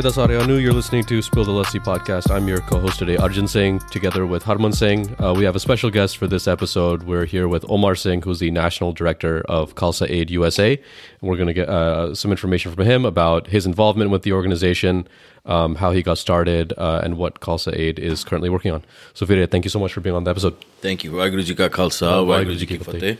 [0.00, 2.30] Gita Saryanu, you're listening to Spill the Lassi podcast.
[2.30, 5.14] I'm your co-host today, Arjun Singh, together with Harman Singh.
[5.22, 7.02] Uh, we have a special guest for this episode.
[7.02, 10.72] We're here with Omar Singh, who's the national director of Khalsa Aid USA.
[10.72, 14.32] And we're going to get uh, some information from him about his involvement with the
[14.32, 15.06] organization,
[15.44, 18.82] um, how he got started, uh, and what Khalsa Aid is currently working on.
[19.12, 20.56] So, Virya, thank you so much for being on the episode.
[20.80, 21.12] Thank you.
[21.12, 23.18] Waheguru ji ka khalsa, waheguru ji ki fateh.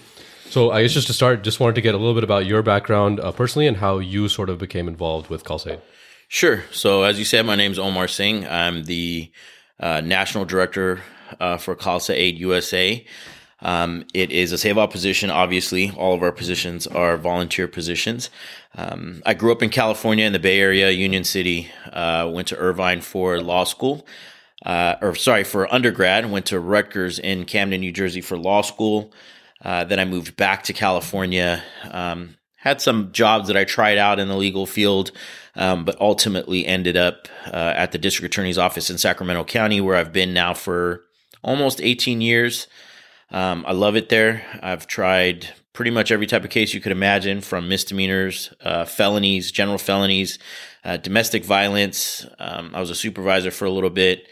[0.48, 2.62] So, I guess just to start, just wanted to get a little bit about your
[2.62, 5.80] background uh, personally and how you sort of became involved with Khalsa Aid.
[6.32, 6.62] Sure.
[6.70, 8.46] So, as you said, my name is Omar Singh.
[8.46, 9.32] I'm the
[9.80, 11.00] uh, national director
[11.40, 13.04] uh, for Khalsa Aid USA.
[13.58, 15.28] Um, it is a seva position.
[15.28, 18.30] Obviously, all of our positions are volunteer positions.
[18.76, 21.68] Um, I grew up in California in the Bay Area, Union City.
[21.92, 24.06] Uh, went to Irvine for law school,
[24.64, 26.30] uh, or sorry, for undergrad.
[26.30, 29.12] Went to Rutgers in Camden, New Jersey for law school.
[29.64, 31.64] Uh, then I moved back to California.
[31.90, 35.10] Um, had some jobs that I tried out in the legal field,
[35.56, 39.96] um, but ultimately ended up uh, at the district attorney's office in Sacramento County, where
[39.96, 41.02] I've been now for
[41.42, 42.66] almost 18 years.
[43.30, 44.44] Um, I love it there.
[44.62, 49.50] I've tried pretty much every type of case you could imagine from misdemeanors, uh, felonies,
[49.52, 50.38] general felonies,
[50.84, 52.26] uh, domestic violence.
[52.38, 54.26] Um, I was a supervisor for a little bit,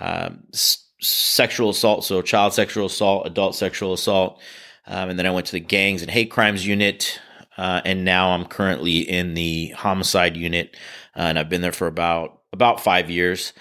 [0.00, 4.40] um, s- sexual assault, so child sexual assault, adult sexual assault.
[4.86, 7.20] Um, and then I went to the gangs and hate crimes unit.
[7.58, 10.76] Uh, and now I'm currently in the homicide unit,
[11.16, 13.52] uh, and I've been there for about about five years.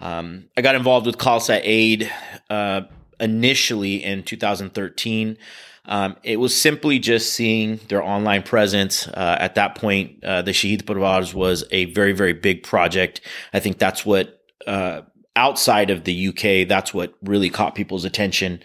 [0.00, 2.10] Um, I got involved with Khalsa Aid
[2.50, 2.82] uh,
[3.20, 5.38] initially in 2013.
[5.86, 9.06] Um, it was simply just seeing their online presence.
[9.06, 13.20] Uh, at that point, uh, the Shahid Parvars was a very, very big project.
[13.52, 15.02] I think that's what, uh,
[15.36, 18.62] outside of the UK, that's what really caught people's attention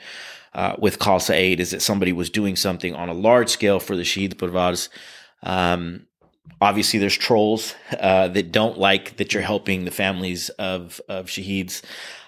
[0.54, 3.96] uh, with Khalsa Aid is that somebody was doing something on a large scale for
[3.96, 4.90] the Shahid Parvars.
[5.44, 6.08] Um,
[6.62, 11.82] obviously, there's trolls uh, that don't like that you're helping the families of, of Shaheeds.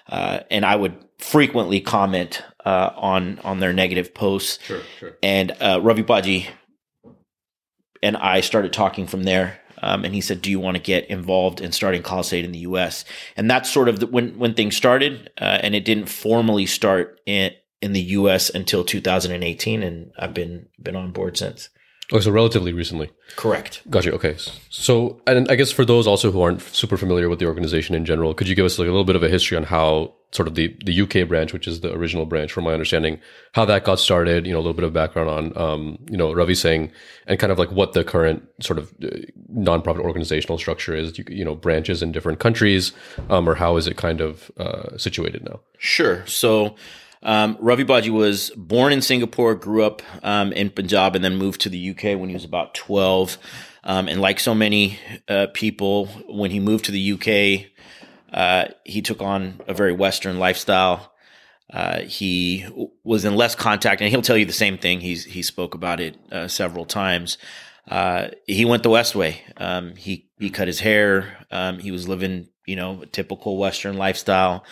[0.08, 4.62] Uh, and I would frequently comment uh, on on their negative posts.
[4.64, 5.16] Sure, sure.
[5.22, 6.48] And uh, Ravi Baji
[8.02, 9.58] and I started talking from there.
[9.84, 12.52] Um, and he said, "Do you want to get involved in starting Khalsa Aid in
[12.52, 13.04] the U.S.?"
[13.36, 17.20] And that's sort of the, when when things started, uh, and it didn't formally start
[17.26, 17.50] in
[17.82, 18.48] in the U.S.
[18.48, 21.68] until 2018, and I've been been on board since.
[22.12, 23.10] Oh, so relatively recently.
[23.36, 23.80] Correct.
[23.88, 24.12] Gotcha.
[24.12, 24.36] Okay.
[24.68, 28.04] So, and I guess for those also who aren't super familiar with the organization in
[28.04, 30.46] general, could you give us like a little bit of a history on how sort
[30.46, 33.18] of the, the UK branch, which is the original branch, from my understanding,
[33.52, 34.46] how that got started?
[34.46, 36.92] You know, a little bit of background on, um, you know, Ravi Singh,
[37.26, 39.08] and kind of like what the current sort of uh,
[39.50, 41.16] nonprofit organizational structure is.
[41.16, 42.92] You, you know, branches in different countries,
[43.30, 45.60] um, or how is it kind of uh, situated now?
[45.78, 46.26] Sure.
[46.26, 46.76] So.
[47.22, 51.60] Um, Ravi Baji was born in Singapore, grew up um, in Punjab, and then moved
[51.62, 53.38] to the UK when he was about 12.
[53.84, 57.70] Um, and like so many uh, people, when he moved to the UK,
[58.32, 61.12] uh, he took on a very Western lifestyle.
[61.72, 62.66] Uh, he
[63.02, 65.00] was in less contact, and he'll tell you the same thing.
[65.00, 67.38] He's he spoke about it uh, several times.
[67.88, 69.40] Uh, he went the West way.
[69.56, 71.46] Um, he he cut his hair.
[71.50, 74.64] Um, he was living, you know, a typical Western lifestyle.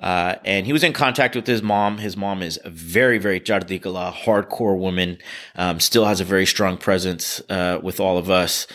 [0.00, 1.98] Uh, and he was in contact with his mom.
[1.98, 5.18] His mom is a very, very Chardikala, hardcore woman,
[5.54, 8.66] um, still has a very strong presence uh, with all of us.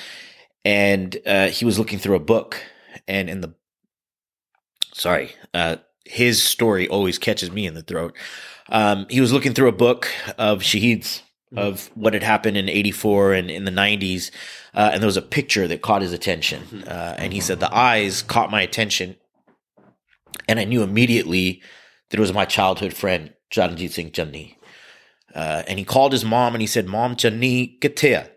[0.66, 2.64] And uh, he was looking through a book,
[3.08, 3.54] and in the
[4.94, 8.16] sorry, uh, his story always catches me in the throat.
[8.70, 10.08] Um, he was looking through a book
[10.38, 11.22] of shaheeds
[11.56, 14.32] of what had happened in 84 and in the 90s.
[14.74, 16.84] Uh, and there was a picture that caught his attention.
[16.88, 19.18] Uh, and he said, The eyes caught my attention.
[20.48, 21.62] And I knew immediately
[22.10, 24.56] that it was my childhood friend, Charanjit Singh Channi.
[25.34, 28.30] Uh, and he called his mom and he said, Mom, Channi kitte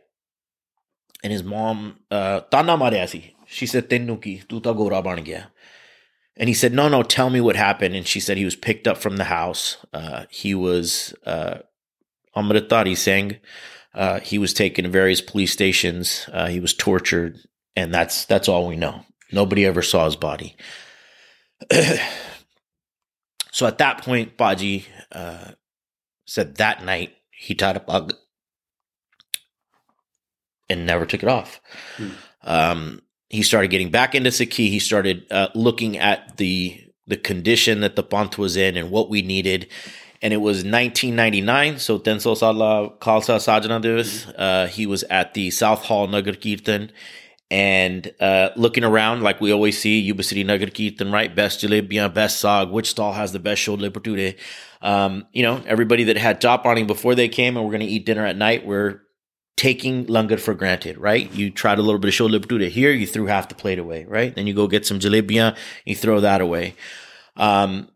[1.22, 3.34] And his mom, uh, Tana marya si.
[3.46, 5.50] She said, Tennu ki, tu ta gora ban gaya.
[6.36, 7.94] And he said, No, no, tell me what happened.
[7.94, 9.76] And she said he was picked up from the house.
[9.92, 11.58] Uh, he was uh,
[12.36, 13.36] Amritdhari Singh.
[13.94, 16.28] Uh, he was taken to various police stations.
[16.32, 17.38] Uh, he was tortured,
[17.76, 19.04] and that's that's all we know.
[19.30, 20.56] Nobody ever saw his body.
[23.52, 25.52] so at that point, Baji uh,
[26.26, 28.14] said that night he tied a bug
[30.68, 31.60] and never took it off.
[32.42, 34.68] Um, he started getting back into Sikhi.
[34.68, 39.10] He started uh, looking at the the condition that the Panth was in and what
[39.10, 39.68] we needed.
[40.22, 44.32] And it was 1999, so Tenso Sala Khalsa Sajana Divas.
[44.38, 46.90] Uh, he was at the Southall Nagar Kirtan
[47.50, 51.34] and uh, looking around like we always see Yuba City Nagar Kirtan, right?
[51.34, 54.36] Best jalebiyan, best sag, which stall has the best chole bhature.
[54.82, 57.86] Um, you know, everybody that had top running before they came and we're going to
[57.86, 59.02] eat dinner at night, we're
[59.56, 61.32] taking langar for granted, right?
[61.32, 64.04] You tried a little bit of chole bhature here, you threw half the plate away,
[64.04, 64.34] right?
[64.34, 66.74] Then you go get some jalebiyan, you throw that away.
[67.36, 67.88] Um,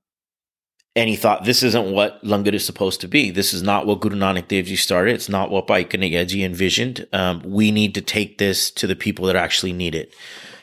[0.99, 3.31] and he thought this isn't what langar is supposed to be.
[3.31, 5.15] This is not what Guru Nanak Dev Ji started.
[5.15, 7.07] It's not what Bhai Kanhaiya Ji envisioned.
[7.13, 10.13] Um, we need to take this to the people that actually need it.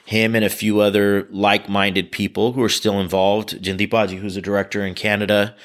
[0.04, 3.62] Him and a few other like-minded people who are still involved.
[3.64, 5.56] Jindeep Baji, who's a director in Canada,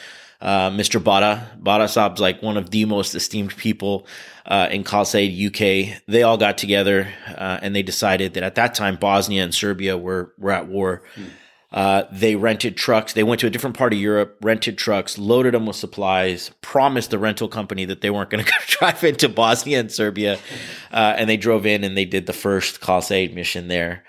[0.40, 1.02] uh, Mr.
[1.02, 1.60] Bada.
[1.60, 4.06] Bada Saab's like one of the most esteemed people
[4.46, 6.00] uh, in Khalsa UK.
[6.06, 9.98] They all got together uh, and they decided that at that time Bosnia and Serbia
[9.98, 11.02] were were at war.
[11.16, 11.24] Hmm.
[11.72, 13.12] Uh, they rented trucks.
[13.12, 17.10] They went to a different part of Europe, rented trucks, loaded them with supplies, promised
[17.10, 20.38] the rental company that they weren't going to drive into Bosnia and Serbia.
[20.90, 24.04] Uh, and they drove in and they did the first Khalsa Aid mission there.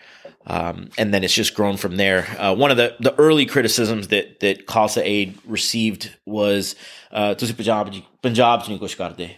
[0.47, 2.25] Um, and then it's just grown from there.
[2.39, 6.75] Uh, one of the, the early criticisms that that Khalsa Aid received was
[7.11, 7.93] uh, Punjab
[8.23, 8.61] Punjab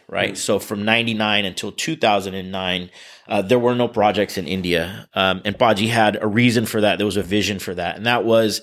[0.07, 0.29] right?
[0.29, 0.35] Mm-hmm.
[0.35, 2.89] So from 99 until 2009,
[3.27, 5.07] uh, there were no projects in India.
[5.13, 6.97] Um, and Baji had a reason for that.
[6.97, 7.95] There was a vision for that.
[7.95, 8.61] And that was,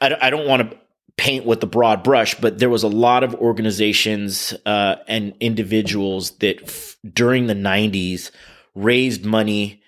[0.00, 0.78] I, I don't want to
[1.16, 6.32] paint with the broad brush, but there was a lot of organizations uh, and individuals
[6.38, 8.30] that f- during the 90s
[8.74, 9.81] raised money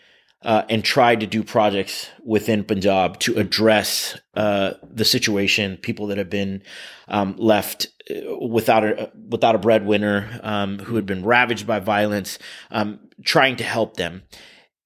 [0.45, 6.19] uh, and tried to do projects within Punjab to address uh, the situation, people that
[6.19, 6.63] have been
[7.09, 12.39] um, left uh, without a without a breadwinner, um, who had been ravaged by violence,
[12.71, 14.23] um, trying to help them.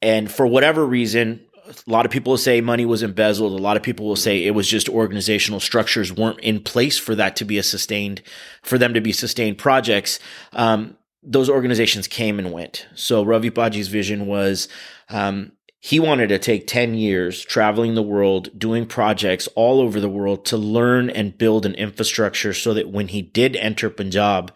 [0.01, 3.59] And for whatever reason, a lot of people will say money was embezzled.
[3.59, 7.15] A lot of people will say it was just organizational structures weren't in place for
[7.17, 8.23] that to be a sustained,
[8.63, 10.19] for them to be sustained projects.
[10.53, 10.97] Um,
[11.29, 12.87] those organizations came and went.
[12.95, 14.67] So Ravi Baji's vision was
[15.11, 20.09] um, he wanted to take 10 years traveling the world, doing projects all over the
[20.09, 24.55] world to learn and build an infrastructure so that when he did enter Punjab,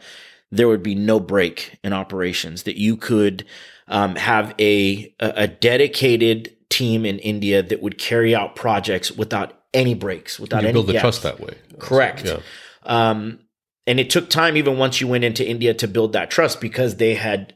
[0.50, 3.44] there would be no break in operations, that you could
[3.88, 9.94] um, have a, a dedicated team in India that would carry out projects without any
[9.94, 11.02] breaks, without you any build the gaps.
[11.02, 11.54] trust that way.
[11.78, 12.24] Correct.
[12.24, 12.40] Yeah.
[12.84, 13.40] Um,
[13.86, 16.96] and it took time even once you went into India to build that trust because
[16.96, 17.54] they had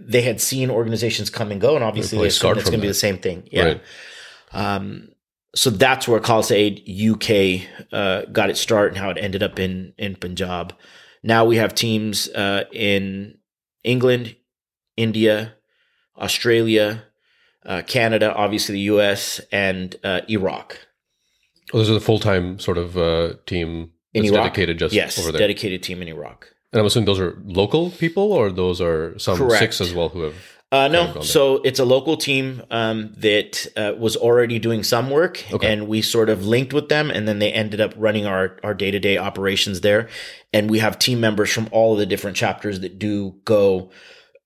[0.00, 2.88] they had seen organizations come and go, and obviously they assumed it's going to be
[2.88, 3.48] the same thing.
[3.50, 3.64] Yeah.
[3.64, 3.80] Right.
[4.52, 5.08] Um,
[5.54, 9.58] so that's where Khalsa Aid UK uh, got its start and how it ended up
[9.58, 10.74] in in Punjab.
[11.22, 13.38] Now we have teams uh, in
[13.84, 14.34] England,
[14.96, 15.54] India,
[16.18, 17.04] Australia,
[17.64, 20.78] uh, Canada, obviously the US, and uh, Iraq.
[21.72, 24.44] Well, those are the full time sort of uh, team in Iraq?
[24.44, 25.38] dedicated just yes, over there.
[25.38, 26.48] dedicated team in Iraq.
[26.72, 29.58] And I'm assuming those are local people, or those are some Correct.
[29.58, 30.34] Sikhs as well who have.
[30.72, 35.44] Uh, no, so it's a local team um, that uh, was already doing some work,
[35.52, 35.70] Okay.
[35.70, 38.72] and we sort of linked with them, and then they ended up running our our
[38.72, 40.08] day to day operations there.
[40.54, 43.90] And we have team members from all of the different chapters that do go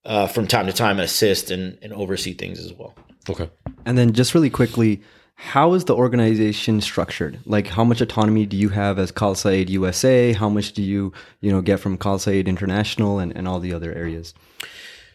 [0.03, 2.93] uh, from time to time and assist and, and oversee things as well.
[3.29, 3.49] Okay.
[3.85, 5.01] And then just really quickly,
[5.39, 7.39] how is the organization structured?
[7.45, 10.33] Like how much autonomy do you have as Khalsa USA?
[10.33, 13.93] How much do you, you know, get from Khalsa International and, and all the other
[13.93, 14.33] areas?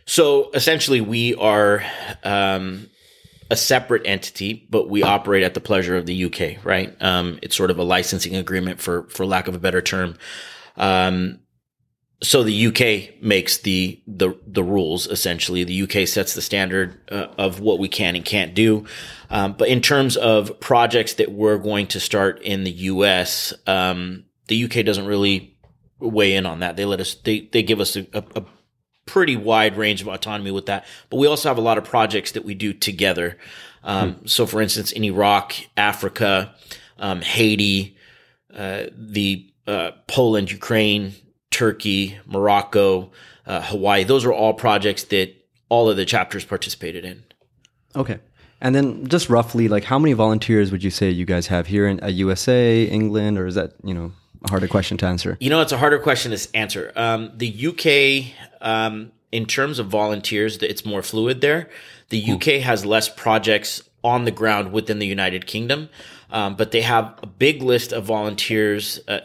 [0.07, 1.83] So essentially, we are
[2.23, 2.89] um,
[3.51, 6.95] a separate entity, but we operate at the pleasure of the UK, right?
[7.01, 10.17] Um, it's sort of a licensing agreement, for for lack of a better term.
[10.77, 11.41] Um,
[12.23, 15.07] so the UK makes the the the rules.
[15.07, 18.87] Essentially, the UK sets the standard uh, of what we can and can't do.
[19.29, 24.25] Um, but in terms of projects that we're going to start in the US, um,
[24.47, 25.57] the UK doesn't really
[25.99, 26.77] weigh in on that.
[26.77, 27.15] They let us.
[27.15, 28.45] They they give us a, a,
[29.05, 30.87] pretty wide range of autonomy with that.
[31.11, 33.37] But we also have a lot of projects that we do together.
[33.83, 34.27] Um, hmm.
[34.27, 36.55] So, for instance, in Iraq, Africa,
[36.99, 37.97] um, Haiti,
[38.55, 41.15] uh, the uh, Poland, Ukraine,
[41.53, 43.13] Turkey, Morocco,
[43.47, 45.35] uh, Hawaii, those are all projects that
[45.69, 47.23] all of the chapters participated in.
[47.95, 48.19] Okay.
[48.61, 51.87] And then just roughly, like how many volunteers would you say you guys have here
[51.87, 54.13] in at USA, England, or is that, you know,
[54.45, 55.37] a harder question to answer?
[55.41, 56.93] You know, it's a harder question to answer.
[56.95, 61.69] Um, the UK, um, in terms of volunteers, it's more fluid there.
[62.11, 65.89] The UK has less projects on the ground within the United Kingdom,
[66.31, 69.01] um, but they have a big list of volunteers.
[69.09, 69.21] Uh,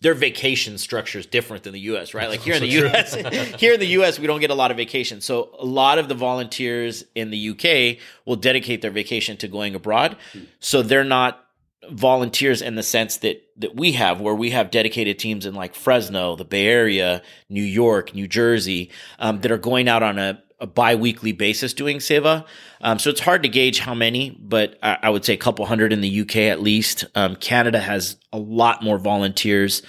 [0.00, 2.14] their vacation structure is different than the U.S.
[2.14, 2.28] Right?
[2.28, 3.14] Like here in the U.S.,
[3.60, 5.20] here in the U.S., we don't get a lot of vacation.
[5.20, 7.98] So a lot of the volunteers in the U.K.
[8.24, 10.16] will dedicate their vacation to going abroad.
[10.58, 11.44] So they're not
[11.90, 15.74] volunteers in the sense that that we have, where we have dedicated teams in like
[15.74, 20.42] Fresno, the Bay Area, New York, New Jersey, um, that are going out on a,
[20.60, 22.44] a bi-weekly basis doing seva.
[22.80, 25.64] Um, so it's hard to gauge how many, but I, I, would say a couple
[25.66, 27.04] hundred in the UK at least.
[27.14, 29.82] Um, Canada has a lot more volunteers.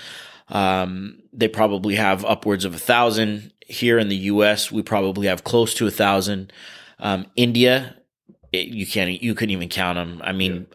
[0.50, 3.54] Um, they probably have upwards of a thousand.
[3.68, 6.52] Here in the U.S., we probably have close to a thousand.
[7.00, 7.96] Um, India,
[8.52, 10.22] it, you can't you couldn't even count them.
[10.24, 10.68] I mean,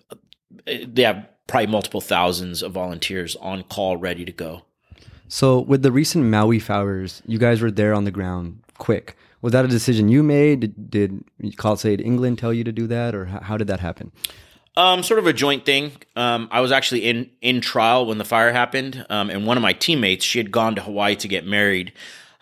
[0.66, 0.84] yeah.
[0.86, 4.62] they have probably multiple thousands of volunteers on call, ready to go.
[5.28, 9.16] So, with the recent Maui fires, you guys were there on the ground quick.
[9.42, 10.60] Was that a decision you made?
[10.60, 11.24] Did, did
[11.56, 14.12] Khalsa England tell you to do that, or how, how did that happen?
[14.76, 15.92] Um, sort of a joint thing.
[16.16, 19.62] Um, I was actually in in trial when the fire happened, um, and one of
[19.62, 21.92] my teammates, she had gone to Hawaii to get married.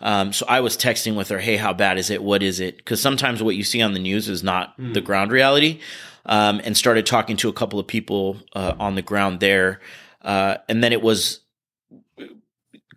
[0.01, 2.21] Um, so I was texting with her, "Hey, how bad is it?
[2.21, 4.93] What is it?" Because sometimes what you see on the news is not mm.
[4.93, 5.79] the ground reality.
[6.27, 9.79] Um, and started talking to a couple of people uh, on the ground there,
[10.23, 11.41] uh, and then it was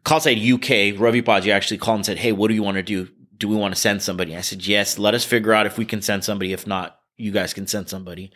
[0.05, 0.99] Khalsa UK.
[0.99, 3.09] Ravi Baji actually called and said, "Hey, what do you want to do?
[3.39, 4.99] Do we want to send somebody?" I said, "Yes.
[4.99, 6.53] Let us figure out if we can send somebody.
[6.53, 8.33] If not, you guys can send somebody."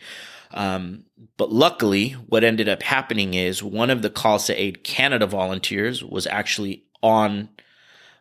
[0.53, 1.05] Um,
[1.37, 6.27] but luckily, what ended up happening is one of the Khalsa Aid Canada volunteers was
[6.27, 7.49] actually on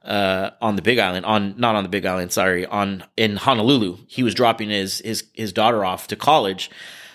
[0.04, 3.98] uh, on the Big Island, on not on the Big Island, sorry, on in Honolulu.
[4.08, 6.70] He was dropping his his his daughter off to college.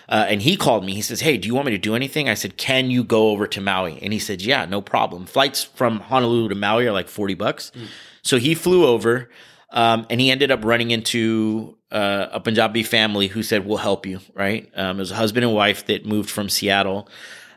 [0.08, 0.94] Uh, and he called me.
[0.94, 3.28] He says, "Hey, do you want me to do anything?" I said, "Can you go
[3.28, 5.26] over to Maui?" And he said, "Yeah, no problem.
[5.26, 7.88] Flights from Honolulu to Maui are like forty bucks." Mm.
[8.22, 9.28] So he flew over,
[9.70, 14.06] um, and he ended up running into uh, a Punjabi family who said, "We'll help
[14.06, 14.70] you." Right?
[14.74, 17.08] Um, it was a husband and wife that moved from Seattle,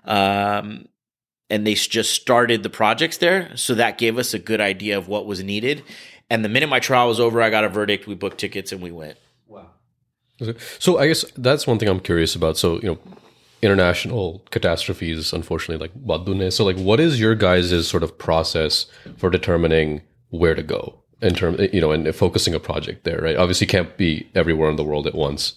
[0.05, 0.87] um,
[1.49, 3.55] and they just started the projects there.
[3.55, 5.83] So that gave us a good idea of what was needed.
[6.29, 8.07] And the minute my trial was over, I got a verdict.
[8.07, 9.17] We booked tickets and we went.
[9.47, 9.67] Wow.
[10.79, 12.57] So I guess that's one thing I'm curious about.
[12.57, 12.99] So you know,
[13.61, 16.51] international catastrophes, unfortunately, like Badune.
[16.51, 18.85] So like, what is your guys' sort of process
[19.17, 21.00] for determining where to go?
[21.21, 23.35] In terms, you know, and focusing a project there, right?
[23.35, 25.53] Obviously, can't be everywhere in the world at once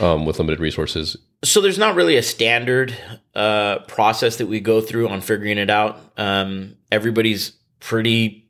[0.00, 1.16] um, with limited resources.
[1.44, 2.96] So there's not really a standard
[3.34, 6.00] uh, process that we go through on figuring it out.
[6.16, 8.48] Um, everybody's pretty,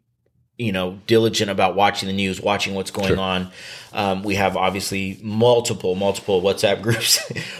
[0.57, 3.21] you know, diligent about watching the news, watching what's going sure.
[3.21, 3.51] on.
[3.93, 7.19] Um, we have obviously multiple, multiple WhatsApp groups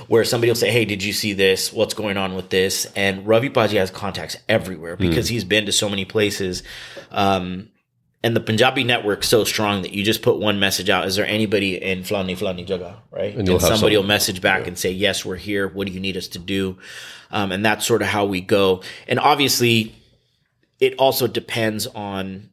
[0.09, 1.73] where somebody will say, "Hey, did you see this?
[1.73, 5.31] What's going on with this?" And Ravi Baji has contacts everywhere because mm.
[5.31, 6.63] he's been to so many places.
[7.11, 7.69] Um,
[8.23, 11.07] and the Punjabi network's so strong that you just put one message out.
[11.07, 12.97] Is there anybody in Flani Flani Jaga?
[13.11, 13.37] Right.
[13.37, 14.69] And, and somebody will message back yeah.
[14.69, 15.69] and say, yes, we're here.
[15.69, 16.79] What do you need us to do?
[17.31, 18.83] Um, and that's sort of how we go.
[19.07, 19.95] And obviously
[20.81, 22.51] it also depends on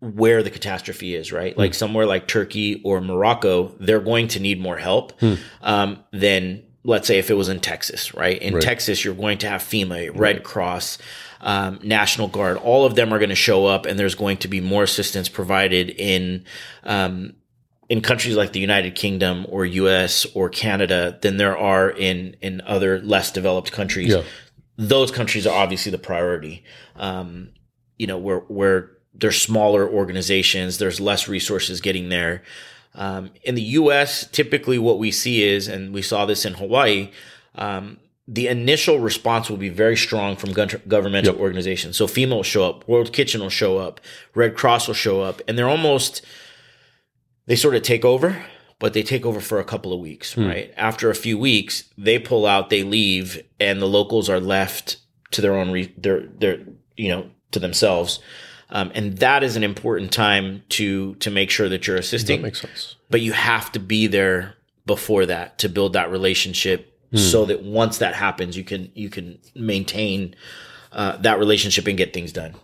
[0.00, 1.54] where the catastrophe is, right?
[1.54, 1.58] Mm.
[1.58, 5.38] Like somewhere like Turkey or Morocco, they're going to need more help mm.
[5.62, 8.40] um, than let's say if it was in Texas, right?
[8.40, 8.62] In right.
[8.62, 10.42] Texas, you're going to have FEMA, Red right.
[10.42, 10.98] Cross,
[11.40, 12.56] um, National Guard.
[12.58, 15.28] All of them are going to show up, and there's going to be more assistance
[15.28, 16.44] provided in
[16.84, 17.34] um,
[17.88, 20.26] in countries like the United Kingdom or U.S.
[20.34, 24.08] or Canada than there are in in other less developed countries.
[24.08, 24.22] Yeah.
[24.76, 26.64] Those countries are obviously the priority.
[26.96, 27.50] Um,
[27.96, 32.42] you know, where where there's smaller organizations, there's less resources getting there.
[32.94, 37.10] Um, in the U.S., typically what we see is, and we saw this in Hawaii,
[37.54, 37.98] um,
[38.30, 41.40] the initial response will be very strong from governmental yep.
[41.40, 41.96] organizations.
[41.96, 44.02] So FEMA will show up, World Kitchen will show up,
[44.34, 46.24] Red Cross will show up, and they're almost
[47.46, 48.44] they sort of take over,
[48.78, 50.46] but they take over for a couple of weeks, hmm.
[50.46, 50.74] right?
[50.76, 54.98] After a few weeks, they pull out, they leave, and the locals are left
[55.30, 56.58] to their own re- their their
[56.98, 58.20] you know to themselves.
[58.70, 62.42] Um, and that is an important time to to make sure that you're assisting.
[62.42, 62.96] That makes sense.
[63.08, 64.54] But you have to be there
[64.84, 67.18] before that to build that relationship mm.
[67.18, 70.34] so that once that happens, you can you can maintain
[70.92, 72.54] uh, that relationship and get things done.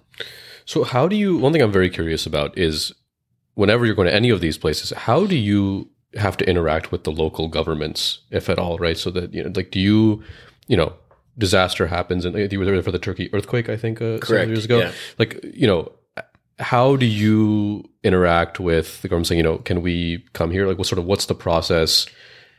[0.65, 1.37] So, how do you?
[1.37, 2.93] One thing I'm very curious about is
[3.55, 7.05] whenever you're going to any of these places, how do you have to interact with
[7.05, 8.97] the local governments, if at all, right?
[8.97, 10.23] So that you know, like, do you,
[10.69, 10.95] you know,
[11.39, 14.65] disaster happens, and you were there for the Turkey earthquake, I think, uh, several years
[14.65, 14.79] ago.
[14.79, 14.93] Yeah.
[15.19, 15.93] Like, you know,
[16.59, 20.67] how do you interact with the government saying, you know, can we come here?
[20.67, 22.07] Like, what sort of what's the process?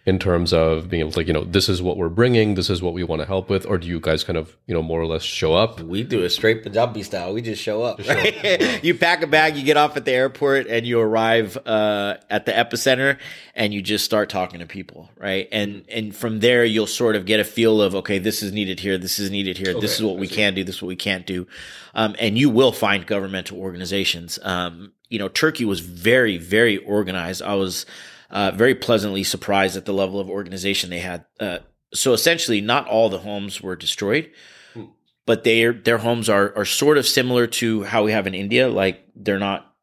[0.05, 2.69] In terms of being able to like you know this is what we're bringing this
[2.69, 4.83] is what we want to help with or do you guys kind of you know
[4.83, 5.81] more or less show up?
[5.81, 8.33] We do a straight punjabi style we just show up, just right?
[8.33, 8.83] show up.
[8.83, 12.45] you pack a bag you get off at the airport and you arrive uh, at
[12.45, 13.17] the epicenter
[13.55, 15.47] and you just start talking to people right?
[15.51, 18.79] And and from there you'll sort of get a feel of okay this is needed
[18.79, 20.89] here this is needed here okay, this is what we can do this is what
[20.89, 21.47] we can't do.
[21.95, 24.37] Um, and you will find governmental organizations.
[24.43, 27.41] Um, you know turkey was very very organized.
[27.41, 27.85] I was
[28.29, 31.25] uh, very pleasantly surprised at the level of organization they had.
[31.39, 31.59] Uh,
[31.93, 34.31] so essentially, not all the homes were destroyed,
[34.73, 34.85] hmm.
[35.25, 38.67] but their their homes are are sort of similar to how we have in India.
[38.69, 39.74] Like they're not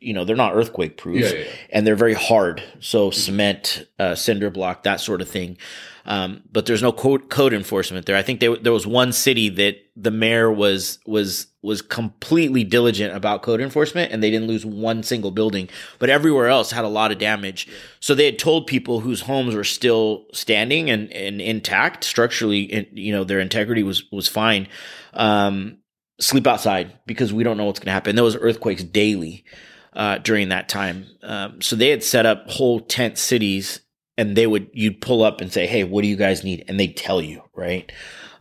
[0.00, 1.50] you know they're not earthquake proof Yeah, yeah, yeah.
[1.70, 2.62] and they're very hard.
[2.80, 5.58] So cement uh, cinder block that sort of thing.
[6.06, 8.16] Um, but there's no code, code enforcement there.
[8.16, 13.14] I think there, there was one city that the mayor was was was completely diligent
[13.14, 16.88] about code enforcement and they didn't lose one single building but everywhere else had a
[16.88, 17.68] lot of damage.
[18.00, 22.86] So they had told people whose homes were still standing and, and intact structurally and
[22.92, 24.68] you know their integrity was was fine
[25.12, 25.76] um,
[26.18, 28.14] sleep outside because we don't know what's going to happen.
[28.16, 29.44] There was earthquakes daily
[29.92, 31.06] uh, during that time.
[31.22, 33.80] Um, so they had set up whole tent cities,
[34.16, 36.78] and they would you'd pull up and say, "Hey, what do you guys need?" And
[36.78, 37.90] they'd tell you, right?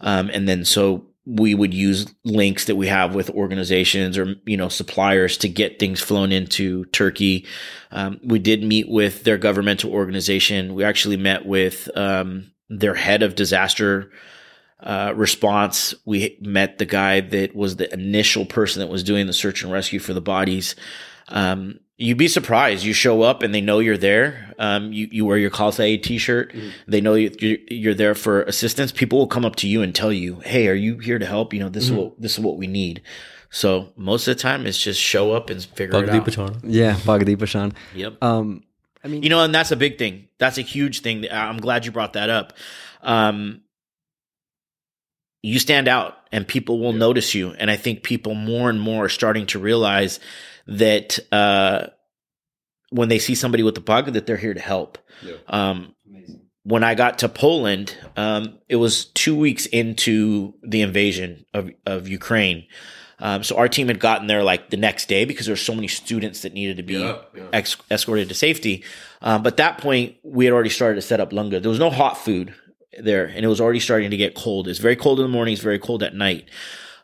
[0.02, 4.58] Um, and then so we would use links that we have with organizations or you
[4.58, 7.46] know suppliers to get things flown into Turkey.
[7.92, 10.74] Um, we did meet with their governmental organization.
[10.74, 14.12] We actually met with um, their head of disaster
[14.82, 15.94] uh, response.
[16.06, 19.72] We met the guy that was the initial person that was doing the search and
[19.72, 20.76] rescue for the bodies.
[21.30, 22.84] Um, you'd be surprised.
[22.84, 24.54] You show up and they know you're there.
[24.60, 26.54] Um, you, you wear your Call Aid t-shirt.
[26.88, 28.92] They know you, you're, you're there for assistance.
[28.92, 31.54] People will come up to you and tell you, Hey, are you here to help?
[31.54, 33.02] You know, this is what, this is what we need.
[33.52, 36.26] So most of the time it's just show up and figure it out.
[36.26, 36.60] Pachana.
[36.64, 37.74] Yeah, Bhagdi Pashan.
[37.96, 38.24] Yep.
[38.24, 38.64] Um,
[39.04, 40.28] I mean, You know, and that's a big thing.
[40.38, 41.26] That's a huge thing.
[41.32, 42.54] I'm glad you brought that up.
[43.02, 43.62] Um,
[45.42, 47.52] you stand out and people will notice you.
[47.52, 50.20] And I think people more and more are starting to realize
[50.70, 51.88] that uh,
[52.92, 54.98] when they see somebody with the bug, that they're here to help.
[55.22, 55.36] Yeah.
[55.48, 55.96] Um,
[56.64, 62.08] when I got to Poland, um, it was two weeks into the invasion of, of
[62.08, 62.68] Ukraine.
[63.22, 65.76] Um, so our team had gotten there like the next day because there were so
[65.76, 67.48] many students that needed to be Yeah, yeah.
[67.52, 68.84] ex- escorted to safety.
[69.22, 71.60] Um, but at that point, we had already started to set up langar.
[71.60, 72.54] There was no hot food
[73.00, 74.68] there, and it was already starting to get cold.
[74.68, 75.54] It's very cold in the morning.
[75.54, 76.50] It's very cold at night.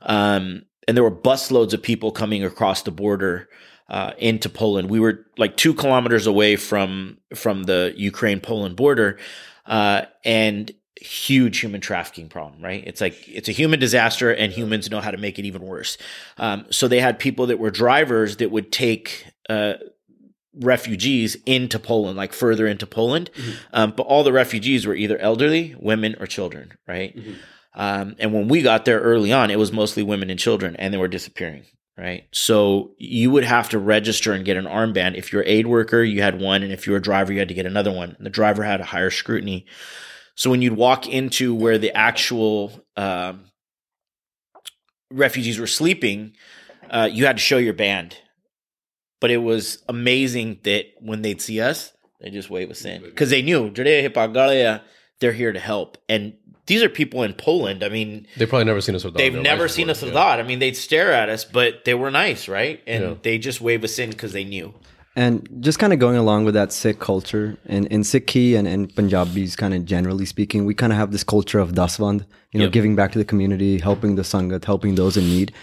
[0.01, 3.49] Um, and there were busloads of people coming across the border
[3.89, 4.89] uh, into Poland.
[4.89, 9.17] We were like two kilometers away from from the Ukraine Poland border,
[9.65, 12.61] uh, and huge human trafficking problem.
[12.61, 12.83] Right?
[12.85, 15.97] It's like it's a human disaster, and humans know how to make it even worse.
[16.37, 19.25] Um, so they had people that were drivers that would take.
[19.49, 19.73] Uh,
[20.57, 23.29] refugees into Poland, like further into Poland.
[23.73, 27.13] Um, but all the refugees were either elderly, women, or children, right?
[27.75, 30.93] Um, and when we got there early on, it was mostly women and children, and
[30.93, 31.65] they were disappearing,
[31.97, 32.23] right?
[32.31, 35.17] So you would have to register and get an armband.
[35.17, 37.39] If you're an aid worker, you had one, and if you were a driver, you
[37.39, 38.15] had to get another one.
[38.17, 39.65] And the driver had a higher scrutiny.
[40.35, 43.45] So when you'd walk into where the actual um,
[45.11, 46.33] refugees were sleeping,
[46.89, 48.17] uh, you had to show your band.
[49.19, 53.29] But it was amazing that when they'd see us, they just wave us in because
[53.29, 53.69] they knew
[55.19, 55.97] they're here to help.
[56.09, 56.35] And
[56.67, 57.83] these are people in Poland.
[57.83, 60.39] I mean, They've probably never seen us with they've never seen us a lot.
[60.39, 62.81] I mean, they'd stare at us, but they were nice, right?
[62.87, 63.13] And Yeah.
[63.21, 64.73] they just wave us in because they knew.
[65.17, 68.93] And just kind of going along with that Sikh culture, and in Sikhi and, and
[68.93, 72.65] Punjabis, kind of generally speaking, we kind of have this culture of daswand, you know,
[72.65, 72.73] Yep.
[72.73, 75.53] giving back to the community, helping the sangat, helping those in need.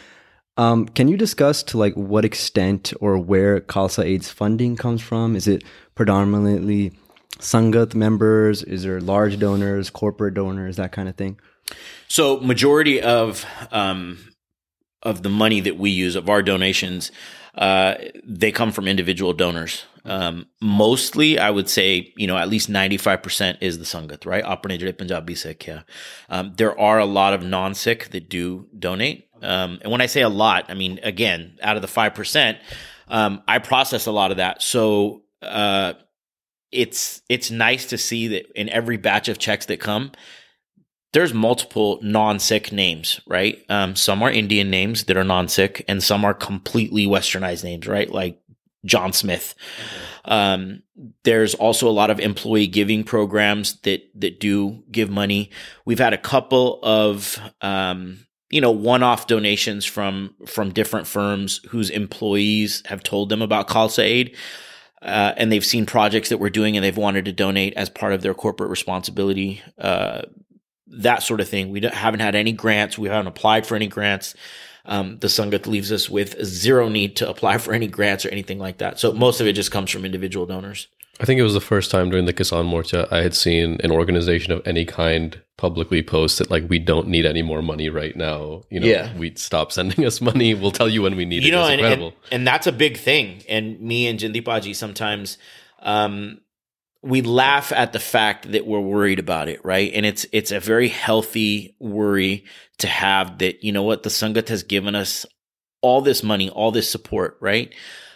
[0.57, 5.35] Um, can you discuss to like what extent or where Khalsa Aid's funding comes from?
[5.37, 6.93] Is it predominantly
[7.39, 8.63] sangat members?
[8.63, 11.39] Is there large donors, corporate donors, that kind of thing?
[12.09, 14.19] So majority of um,
[15.03, 17.11] of the money that we use of our donations,
[17.55, 19.85] uh, they come from individual donors.
[20.05, 24.27] Um, mostly, I would say, you know, at least ninety five percent is the sangat,
[24.27, 24.45] right?
[24.45, 25.83] Apne Jade Punjabi Sikh, yeah.
[26.29, 30.07] Um, there are a lot of non Sikh that do donate, um, and when I
[30.07, 32.59] say a lot, I mean again, out of the five percent,
[33.09, 34.61] um, I process a lot of that.
[34.61, 35.95] So uh,
[36.73, 40.13] it's it's nice to see that in every batch of checks that come,
[41.13, 43.63] there's multiple non-Sikh names, right?
[43.69, 48.11] Um, some are Indian names that are non-Sikh, and some are completely Westernized names, right?
[48.11, 48.41] Like
[48.85, 49.55] John Smith.
[50.25, 50.83] Um,
[51.25, 55.51] there's also a lot of employee giving programs that that do give money.
[55.85, 61.91] We've had a couple of um, you know one-off donations from from different firms whose
[61.91, 64.37] employees have told them about Khalsa Aid.
[65.03, 68.13] Uh, and they've seen projects that we're doing and they've wanted to donate as part
[68.13, 70.23] of their corporate responsibility uh,
[70.87, 71.71] that sort of thing.
[71.71, 72.97] We haven't had any grants.
[72.97, 74.35] We haven't applied for any grants.
[74.85, 78.59] Um, the Sangat leaves us with zero need to apply for any grants or anything
[78.59, 79.01] like that.
[79.01, 80.89] So most of it just comes from individual donors.
[81.23, 83.93] I think it was the first time during the Kisan Morcha I had seen an
[83.93, 88.17] organization of any kind publicly post that like we don't need any more money right
[88.17, 88.63] now.
[88.71, 89.17] You know, Yeah.
[89.17, 90.53] we stop sending us money.
[90.55, 91.53] We'll tell you when we need you it.
[91.53, 92.17] know, It's and, and, incredible.
[92.33, 93.45] and that's a big thing.
[93.49, 95.39] And me and Jindipaji sometimes,
[95.81, 96.41] um,
[97.03, 99.93] we laugh at the fact that we're worried about it, right?
[99.95, 102.45] And it's it's a very healthy worry
[102.79, 105.25] to have that, you know what, the Sangat has given us
[105.83, 107.73] all this money, all this support, right?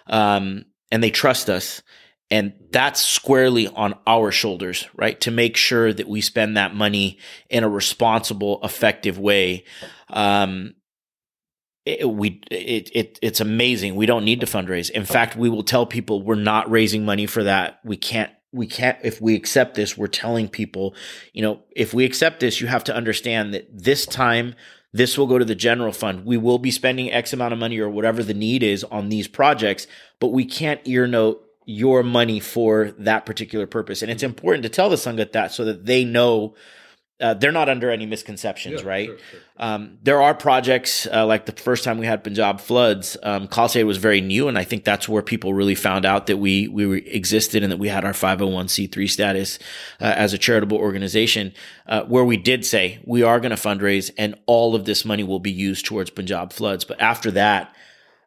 [0.09, 1.83] um, and they trust us.
[2.31, 5.21] And that's squarely on our shoulders, right?
[5.21, 9.65] To make sure that we spend that money in a responsible, effective way.
[10.11, 10.75] Um,
[11.85, 13.95] it, we it, it it's amazing.
[13.95, 14.91] We don't need to fundraise.
[14.91, 17.79] In fact, we will tell people we're not raising money for that.
[17.85, 20.95] We can't we can't if we accept this we're telling people
[21.33, 24.55] you know if we accept this you have to understand that this time
[24.93, 27.79] this will go to the general fund we will be spending x amount of money
[27.79, 29.87] or whatever the need is on these projects
[30.21, 34.69] but we can't ear note your money for that particular purpose and it's important to
[34.69, 36.55] tell the sangat that so that they know
[37.19, 39.07] uh, they're not under any misconceptions, yeah, right?
[39.07, 39.41] Sure, sure.
[39.57, 43.17] Um, there are projects uh, like the first time we had Punjab floods.
[43.23, 46.37] Um, Khalsa was very new, and I think that's where people really found out that
[46.37, 49.59] we we existed and that we had our 501c3 status
[49.99, 51.55] uh, as a charitable organization,
[51.87, 55.25] uh, where we did say we are going to fundraise, and all of this money
[55.25, 56.85] will be used towards Punjab floods.
[56.85, 57.75] But after that,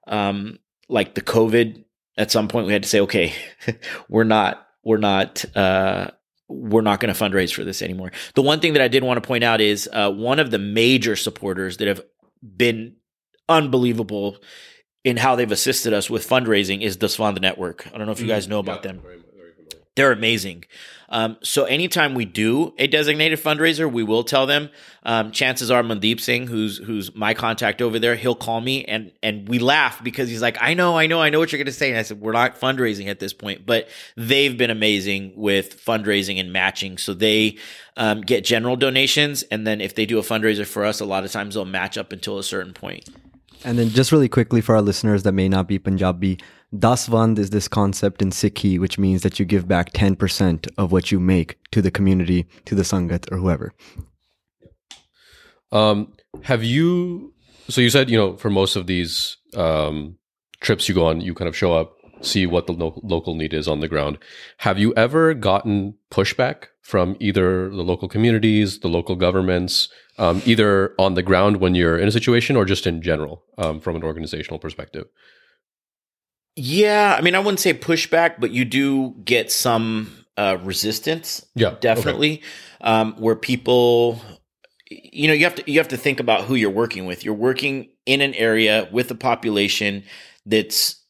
[0.07, 1.83] um, like the COVID,
[2.19, 3.33] at some point we had to say, okay,
[4.09, 6.11] we're not we're not uh,
[6.49, 8.11] we're not going to fundraise for this anymore.
[8.35, 10.59] The one thing that I did want to point out is uh, one of the
[10.59, 12.01] major supporters that have
[12.43, 12.97] been
[13.47, 14.37] unbelievable
[15.03, 17.87] in how they've assisted us with fundraising is Dasvand Network.
[17.87, 18.35] I don't know if you mm-hmm.
[18.35, 19.01] guys know about yeah, them.
[19.01, 19.53] Very, very
[19.95, 20.65] They're amazing.
[21.09, 24.69] Um, so anytime we do a designated fundraiser, we will tell them.
[25.03, 29.11] Um, chances are Mandeep Singh, who's who's my contact over there, he'll call me and
[29.23, 31.65] and we laugh because he's like, I know, I know, I know what you're going
[31.65, 31.89] to say.
[31.89, 36.39] And I said, we're not fundraising at this point, but they've been amazing with fundraising
[36.39, 36.97] and matching.
[36.97, 37.57] So they
[37.97, 41.23] um, get general donations, and then if they do a fundraiser for us, a lot
[41.23, 43.09] of times they'll match up until a certain point.
[43.65, 46.39] And then just really quickly for our listeners that may not be Punjabi,
[46.73, 51.11] Dasvand is this concept in Sikhi, which means that you give back 10% of what
[51.11, 53.73] you make to the community, to the Sangat or whoever.
[55.71, 57.33] Um, have you,
[57.67, 60.17] so you said, you know, for most of these um,
[60.61, 63.53] trips you go on, you kind of show up, see what the lo- local need
[63.53, 64.19] is on the ground.
[64.57, 70.93] Have you ever gotten pushback from either the local communities, the local governments, um, either
[70.99, 74.03] on the ground when you're in a situation or just in general um, from an
[74.03, 75.07] organizational perspective?
[76.61, 81.45] Yeah, I mean, I wouldn't say pushback, but you do get some uh, resistance.
[81.55, 82.33] Yeah, definitely.
[82.33, 82.43] Okay.
[82.81, 84.21] Um, where people,
[84.89, 87.23] you know, you have to you have to think about who you're working with.
[87.23, 90.03] You're working in an area with a population
[90.45, 91.01] that's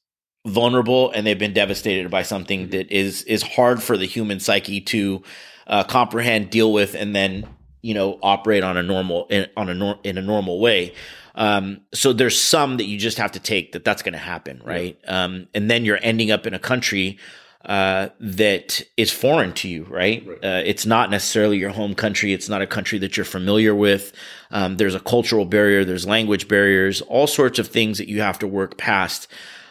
[0.45, 2.71] vulnerable and they've been devastated by something mm-hmm.
[2.71, 5.23] that is is hard for the human psyche to
[5.65, 7.47] uh, comprehend, deal with, and then
[7.81, 10.93] you know operate on a normal in, on a nor- in a normal way.
[11.35, 14.61] Um, so there's some that you just have to take that that's going to happen,
[14.63, 14.99] right?
[15.03, 15.23] Yeah.
[15.25, 17.17] Um, and then you're ending up in a country
[17.65, 20.25] uh, that is foreign to you, right?
[20.25, 20.43] right.
[20.43, 22.31] Uh, it's not necessarily your home country.
[22.33, 24.13] It's not a country that you're familiar with.
[24.51, 25.83] Um, there's a cultural barrier.
[25.83, 27.01] There's language barriers.
[27.01, 29.27] All sorts of things that you have to work past.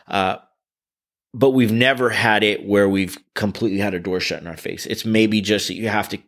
[0.06, 0.36] Uh,
[1.34, 4.86] but we've never had it where we've completely had a door shut in our face.
[4.86, 6.18] It's maybe just that you have to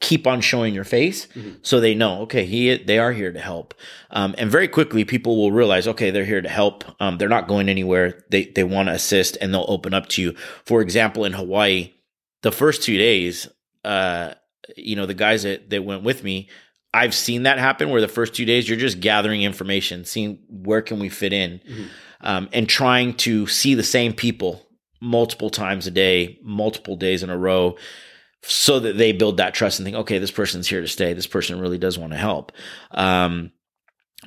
[0.00, 1.50] keep on showing your face mm-hmm.
[1.62, 3.74] so they know okay he they are here to help
[4.10, 7.48] um, and very quickly people will realize okay they're here to help um, they're not
[7.48, 10.32] going anywhere they they want to assist and they'll open up to you
[10.64, 11.92] for example in hawaii
[12.42, 13.48] the first two days
[13.84, 14.32] uh,
[14.76, 16.48] you know the guys that, that went with me
[16.94, 20.82] i've seen that happen where the first two days you're just gathering information seeing where
[20.82, 21.84] can we fit in mm-hmm.
[22.20, 24.64] um, and trying to see the same people
[25.00, 27.76] multiple times a day multiple days in a row
[28.42, 31.12] so that they build that trust and think, okay, this person's here to stay.
[31.12, 32.52] This person really does want to help.
[32.92, 33.52] Um,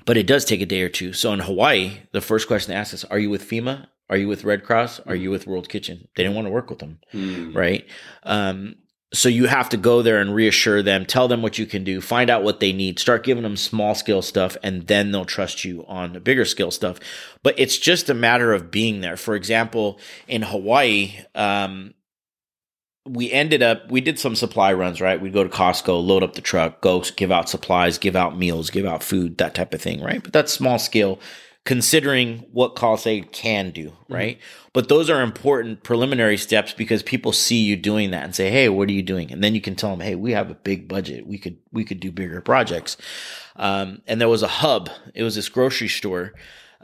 [0.06, 1.14] but it does take a day or two.
[1.14, 3.88] So in Hawaii, the first question they ask us, are you with FEMA?
[4.10, 5.00] Are you with Red Cross?
[5.02, 6.08] Are you with World Kitchen?
[6.16, 7.56] They didn't want to work with them, mm.
[7.56, 7.88] right?
[8.24, 8.76] Um,
[9.14, 12.00] so you have to go there and reassure them, tell them what you can do,
[12.00, 15.66] find out what they need, start giving them small scale stuff, and then they'll trust
[15.66, 17.00] you on the bigger scale stuff.
[17.44, 19.18] But it's just a matter of being there.
[19.18, 21.94] For example, in Hawaii, um,
[23.06, 25.20] we ended up we did some supply runs right?
[25.20, 28.70] We'd go to costco load up the truck go give out supplies give out meals
[28.70, 30.22] give out food that type of thing right?
[30.22, 31.20] But that's small scale
[31.64, 34.14] considering what Khalsa can do mm-hmm.
[34.14, 34.38] right?
[34.38, 34.70] Mm-hmm.
[34.74, 38.70] but those are important preliminary steps because people see you doing that and say hey
[38.70, 39.32] what are you doing?
[39.32, 41.26] And then you can tell them hey we have a big budget.
[41.26, 42.98] We could we could do bigger projects.
[43.56, 44.90] Um, and there was a hub.
[45.14, 46.34] It was this grocery store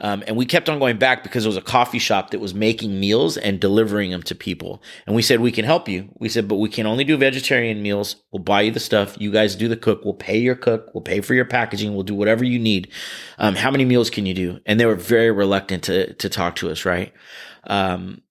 [0.00, 2.54] um, and we kept on going back because it was a coffee shop that was
[2.54, 4.82] making meals and delivering them to people.
[5.06, 6.08] And we said, we can help you.
[6.18, 8.16] We said, but we can only do vegetarian meals.
[8.32, 9.16] We'll buy you the stuff.
[9.20, 10.04] You guys do the cook.
[10.04, 10.90] We'll pay your cook.
[10.94, 11.94] We'll pay for your packaging.
[11.94, 12.90] We'll do whatever you need.
[13.38, 14.60] Um, how many meals can you do?
[14.66, 17.12] And they were very reluctant to, to talk to us, right?
[17.64, 18.22] Um,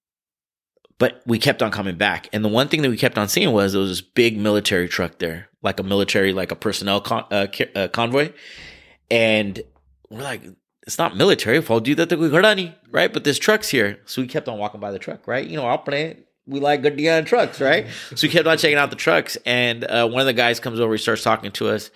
[0.98, 2.28] but we kept on coming back.
[2.32, 4.88] And the one thing that we kept on seeing was there was this big military
[4.88, 8.32] truck there, like a military, like a personnel con- uh, uh, convoy.
[9.10, 9.60] And
[10.10, 10.42] we're like,
[10.88, 11.58] it's not military.
[11.58, 13.12] If I'll do that, we ghadani, right?
[13.12, 14.00] But this truck's here.
[14.06, 15.46] So we kept on walking by the truck, right?
[15.46, 16.26] You know, I'll play it.
[16.46, 17.86] We like good Dion trucks, right?
[18.14, 19.36] so we kept on checking out the trucks.
[19.44, 21.90] And uh, one of the guys comes over, he starts talking to us.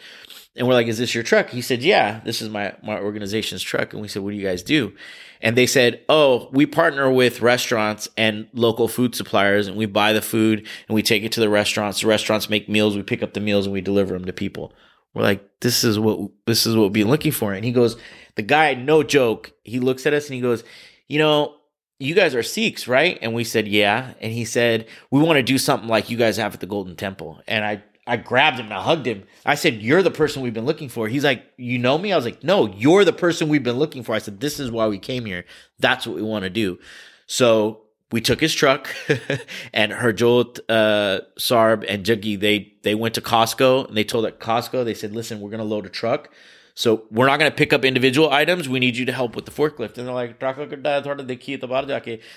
[0.56, 1.48] And we're like, is this your truck?
[1.48, 3.94] He said, yeah, this is my, my organization's truck.
[3.94, 4.92] And we said, what do you guys do?
[5.40, 10.12] And they said, oh, we partner with restaurants and local food suppliers and we buy
[10.12, 12.02] the food and we take it to the restaurants.
[12.02, 12.94] The restaurants make meals.
[12.94, 14.74] We pick up the meals and we deliver them to people.
[15.14, 17.52] We're like, this is what, this is what we've been looking for.
[17.52, 17.96] And he goes,
[18.34, 20.64] the guy, no joke, he looks at us and he goes,
[21.08, 21.56] you know,
[21.98, 23.18] you guys are Sikhs, right?
[23.22, 24.14] And we said, yeah.
[24.20, 26.96] And he said, we want to do something like you guys have at the Golden
[26.96, 27.40] Temple.
[27.46, 29.24] And I I grabbed him and I hugged him.
[29.46, 31.06] I said, You're the person we've been looking for.
[31.06, 32.12] He's like, You know me?
[32.12, 34.14] I was like, No, you're the person we've been looking for.
[34.14, 35.44] I said, This is why we came here.
[35.78, 36.78] That's what we want to do.
[37.26, 38.94] So we took his truck
[39.72, 44.38] and Harjot, uh, Sarb and Juggy, they, they went to Costco and they told at
[44.38, 46.30] Costco, they said, Listen, we're going to load a truck.
[46.74, 48.68] So we're not going to pick up individual items.
[48.68, 49.98] We need you to help with the forklift.
[49.98, 50.40] And they're like,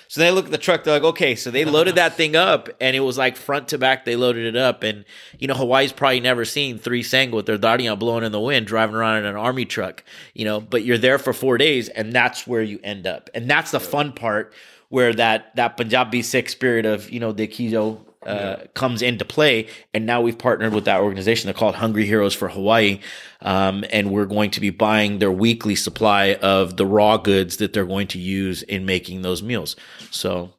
[0.08, 0.84] so they look at the truck.
[0.84, 1.34] They're like, okay.
[1.36, 4.04] So they loaded that thing up and it was like front to back.
[4.04, 4.82] They loaded it up.
[4.82, 5.06] And,
[5.38, 8.66] you know, Hawaii's probably never seen three Sang with their Darian blowing in the wind,
[8.66, 12.12] driving around in an army truck, you know, but you're there for four days and
[12.12, 13.30] that's where you end up.
[13.32, 14.52] And that's the fun part
[14.88, 18.66] where that, that Punjabi Sikh spirit of, you know, the Kijo uh, yeah.
[18.74, 19.68] comes into play.
[19.94, 21.46] And now we've partnered with that organization.
[21.46, 23.00] They're called Hungry Heroes for Hawaii.
[23.40, 27.72] Um, and we're going to be buying their weekly supply of the raw goods that
[27.72, 29.76] they're going to use in making those meals.
[30.10, 30.54] So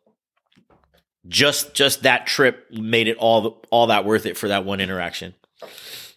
[1.27, 5.33] just, just that trip made it all, all that worth it for that one interaction.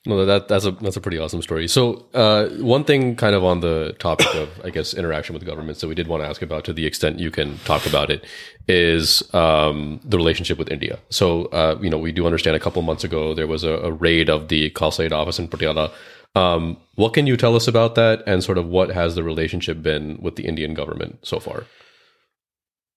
[0.06, 1.68] No, that that's a that's a pretty awesome story.
[1.68, 5.82] So, uh, one thing, kind of on the topic of, I guess, interaction with governments
[5.82, 8.24] that we did want to ask about, to the extent you can talk about it,
[8.66, 10.98] is um, the relationship with India.
[11.10, 13.92] So, uh, you know, we do understand a couple months ago there was a, a
[13.92, 15.92] raid of the Khalsa Aid office in Patiala.
[16.34, 19.82] Um, what can you tell us about that, and sort of what has the relationship
[19.82, 21.66] been with the Indian government so far?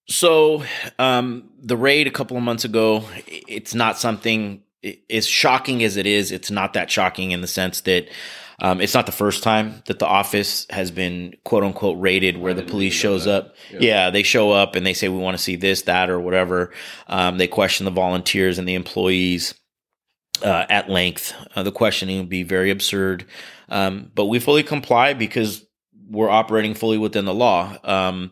[0.08, 0.63] So,
[1.00, 4.63] um, the raid a couple of months ago, it's not something
[5.10, 8.08] as shocking as it is, it's not that shocking in the sense that
[8.60, 12.54] um, it's not the first time that the office has been quote unquote raided where
[12.54, 13.56] the police shows up.
[13.72, 13.80] Yeah.
[13.80, 14.10] yeah.
[14.10, 16.72] they show up and they say, we want to see this, that, or whatever.
[17.08, 19.54] Um, they question the volunteers and the employees
[20.43, 21.34] uh, at length.
[21.56, 23.26] Uh, the questioning would be very absurd.
[23.69, 25.65] Um, but we fully comply because
[26.10, 27.76] we're operating fully within the law.
[27.84, 28.32] Um,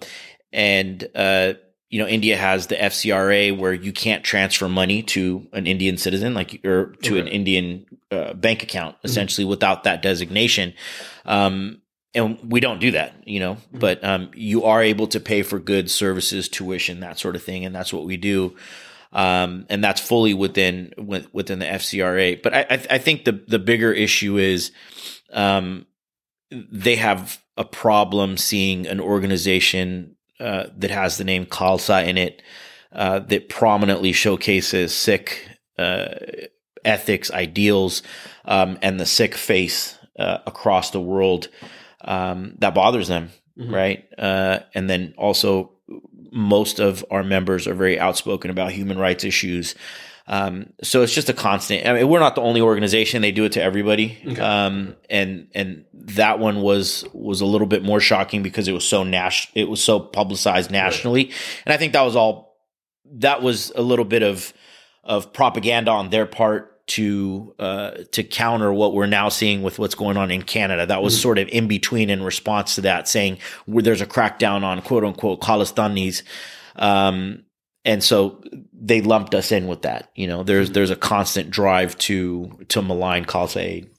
[0.53, 1.53] and, uh,
[1.91, 6.33] you know, India has the FCRA where you can't transfer money to an Indian citizen,
[6.33, 7.19] like or to okay.
[7.19, 9.07] an Indian uh, bank account, mm-hmm.
[9.07, 9.51] essentially mm-hmm.
[9.51, 10.73] without that designation.
[11.25, 11.81] Um,
[12.15, 13.79] and we don't do that, you know, mm-hmm.
[13.79, 17.65] but um, you are able to pay for goods, services, tuition, that sort of thing,
[17.65, 18.55] and that's what we do.
[19.11, 22.41] Um, and that's fully within within the FCRA.
[22.41, 24.71] But I, I think the the bigger issue is
[25.33, 25.85] um,
[26.49, 32.41] they have a problem seeing an organization uh, that has the name Khalsa in it
[32.91, 36.15] uh, that prominently showcases Sikh uh,
[36.83, 38.03] ethics, ideals,
[38.45, 41.47] um, and the Sikh faith uh, across the world
[42.03, 43.73] um, that bothers them, mm-hmm.
[43.73, 44.05] right?
[44.17, 45.71] Uh, and then also,
[46.31, 49.75] most of our members are very outspoken about human rights issues.
[50.31, 51.85] Um, so it's just a constant.
[51.85, 54.17] I mean, we're not the only organization; they do it to everybody.
[54.25, 54.41] Okay.
[54.41, 58.87] Um, and and that one was was a little bit more shocking because it was
[58.87, 61.33] so nas- it was so publicized nationally, right.
[61.65, 62.49] and I think that was all.
[63.15, 64.53] That was a little bit of
[65.03, 69.95] of propaganda on their part to uh, to counter what we're now seeing with what's
[69.95, 70.85] going on in Canada.
[70.85, 71.23] That was mm-hmm.
[71.23, 75.03] sort of in between in response to that, saying where there's a crackdown on quote
[75.03, 76.23] unquote Khalistanis.
[76.77, 77.43] Um,
[77.85, 78.41] and so
[78.73, 80.09] they lumped us in with that.
[80.15, 80.73] You know, there's mm-hmm.
[80.73, 83.89] there's a constant drive to to malign Khalsa Aid.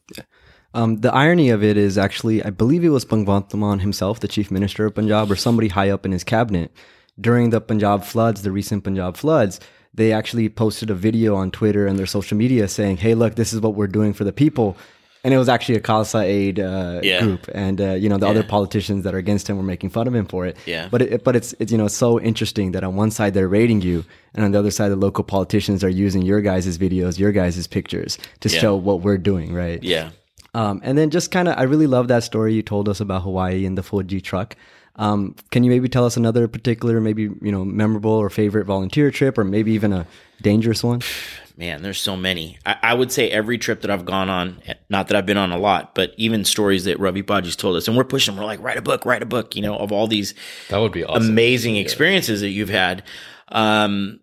[0.75, 4.29] Um, the irony of it is actually, I believe it was Bhagwant Mann himself, the
[4.29, 6.73] chief minister of Punjab, or somebody high up in his cabinet,
[7.21, 9.61] during the Punjab floods, the recent Punjab floods.
[9.93, 13.53] They actually posted a video on Twitter and their social media saying, "Hey, look, this
[13.53, 14.77] is what we're doing for the people."
[15.25, 17.21] And it was actually a Khalsa Aid uh, yeah.
[17.21, 18.31] group, and uh, you know the yeah.
[18.31, 20.57] other politicians that are against him were making fun of him for it.
[20.67, 20.89] Yeah.
[20.91, 23.83] But it, but it's it's you know so interesting that on one side they're rating
[23.83, 24.05] you,
[24.35, 27.69] and on the other side the local politicians are using your guys' videos, your guys'
[27.69, 28.59] pictures to yeah.
[28.59, 29.81] show what we're doing, right?
[29.83, 30.11] Yeah.
[30.55, 33.23] Um, and then just kind of, I really love that story you told us about
[33.23, 34.57] Hawaii and the Fauji truck.
[34.97, 39.11] Um, can you maybe tell us another particular, maybe you know, memorable or favorite volunteer
[39.11, 40.07] trip, or maybe even a
[40.43, 41.01] dangerous one?
[41.57, 42.59] man, there's so many.
[42.65, 45.53] I, I, would say every trip that I've gone on, not that I've been on
[45.53, 48.63] a lot, but even stories that Ravi Paji's told us, and we're pushing, we're like,
[48.63, 50.35] write a book, write a book, you know, of all these
[50.69, 51.29] that would be awesome.
[51.29, 51.83] amazing yeah.
[51.83, 53.03] experiences that you've had.
[53.49, 54.21] Um,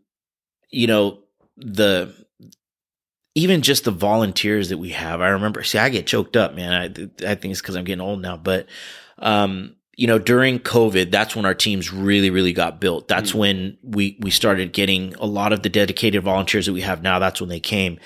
[0.71, 1.19] you know,
[1.57, 2.13] the
[3.35, 5.21] even just the volunteers that we have.
[5.21, 6.73] I remember, see, I get choked up, man.
[6.73, 6.85] I
[7.31, 8.67] I think it's because I'm getting old now, but
[9.17, 13.09] um, you know, during COVID, that's when our teams really, really got built.
[13.09, 13.35] That's Mm.
[13.35, 17.19] when we we started getting a lot of the dedicated volunteers that we have now.
[17.19, 17.99] That's when they came,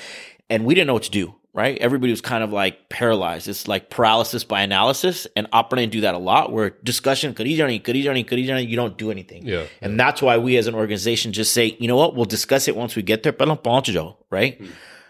[0.49, 1.35] and we didn't know what to do.
[1.55, 3.47] Right, everybody was kind of like paralyzed.
[3.47, 6.51] It's like paralysis by analysis, and operating do that a lot.
[6.51, 9.45] Where discussion, "Kari jani, kari jani, kari jani," you don't do anything.
[9.45, 9.65] Yeah.
[9.79, 12.75] And that's why we as an organization just say, you know what, we'll discuss it
[12.75, 14.59] once we get there, jao, right?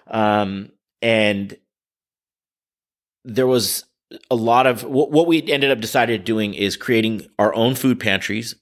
[0.08, 1.56] Um, and
[3.24, 3.86] there was
[4.30, 8.56] a lot of what, we ended up decided doing is creating our own food pantries,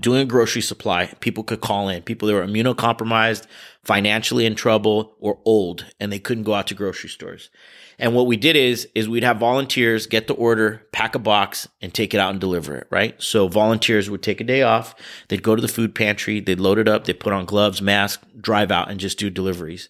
[0.00, 1.06] doing a grocery supply.
[1.20, 3.46] People could call in, people that were immunocompromised,
[3.84, 7.50] financially in trouble, or old, and they couldn't go out to grocery stores.
[7.98, 11.66] And what we did is is we'd have volunteers get the order, pack a box,
[11.80, 12.86] and take it out and deliver it.
[12.90, 13.20] Right.
[13.22, 14.94] So volunteers would take a day off.
[15.28, 16.40] They'd go to the food pantry.
[16.40, 17.04] They'd load it up.
[17.04, 19.88] They put on gloves, mask, drive out, and just do deliveries.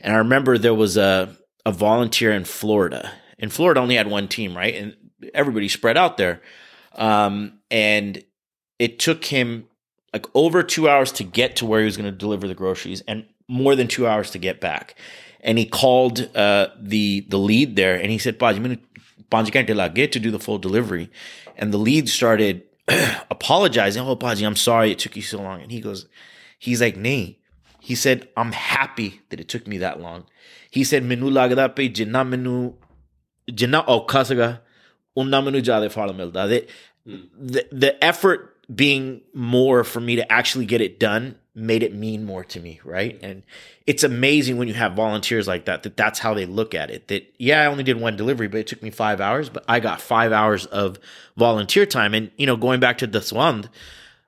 [0.00, 3.12] And I remember there was a a volunteer in Florida.
[3.38, 4.74] And Florida only had one team, right?
[4.74, 4.96] And
[5.34, 6.40] everybody spread out there.
[6.94, 8.22] Um, and
[8.78, 9.68] it took him
[10.12, 13.02] like over two hours to get to where he was going to deliver the groceries,
[13.06, 14.94] and more than two hours to get back.
[15.40, 18.80] And he called uh, the the lead there, and he said, "Paji, minute
[19.30, 21.10] Panji can't get to do the full delivery."
[21.56, 22.62] And the lead started
[23.30, 24.02] apologizing.
[24.02, 25.60] Oh, Paji, I'm sorry it took you so long.
[25.62, 26.06] And he goes,
[26.58, 27.38] he's like, "Nay."
[27.80, 30.24] He said, "I'm happy that it took me that long."
[30.70, 32.74] He said, "Menu lagda pe jinna menu
[33.54, 34.62] ਜਿੰਨਾ ਔਖਾ ਸੀਗਾ
[35.16, 36.66] ਉਨਾ ਮੈਨੂੰ ਜ਼ਿਆਦਾ ਫਲ ਮਿਲਦਾ ਦੇ
[37.72, 38.40] the effort
[38.80, 42.80] being more for me to actually get it done made it mean more to me
[42.84, 43.14] right?
[43.18, 43.24] Hmm.
[43.24, 43.42] And
[43.86, 47.08] it's amazing when you have volunteers like that that that's how they look at it.
[47.08, 49.80] That yeah i only did one delivery but it took me five hours but i
[49.80, 50.98] got five hours of
[51.36, 52.14] volunteer time.
[52.14, 53.70] And you know going back to Dasvand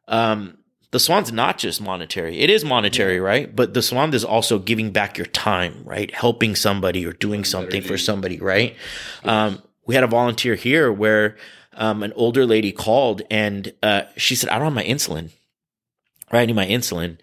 [0.08, 0.56] um,
[0.92, 2.40] Dasvand's not just monetary.
[2.40, 3.54] It is monetary right?
[3.54, 6.12] But Dasvand is also giving back your time right?
[6.14, 8.76] Helping somebody or doing something for somebody right?
[9.24, 11.36] Um, we had a volunteer here where
[11.74, 15.30] um, an older lady called and uh, she said i don't have my insulin.
[16.32, 17.18] Right i need my insulin.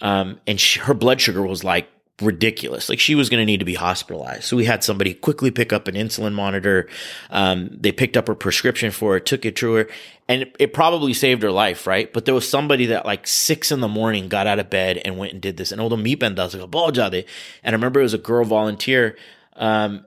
[0.00, 1.88] Um, and she, her blood sugar was like
[2.20, 2.88] ridiculous.
[2.88, 4.44] Like she was going to need to be hospitalized.
[4.44, 6.88] So we had somebody quickly pick up an insulin monitor.
[7.30, 9.88] Um, they picked up her prescription for it, took it to her,
[10.28, 12.10] and it, it probably saved her life, right?
[12.12, 15.18] But there was somebody that like six in the morning got out of bed and
[15.18, 15.72] went and did this.
[15.72, 17.24] And all the meat does like a And
[17.64, 19.16] I remember it was a girl volunteer.
[19.54, 20.06] Um,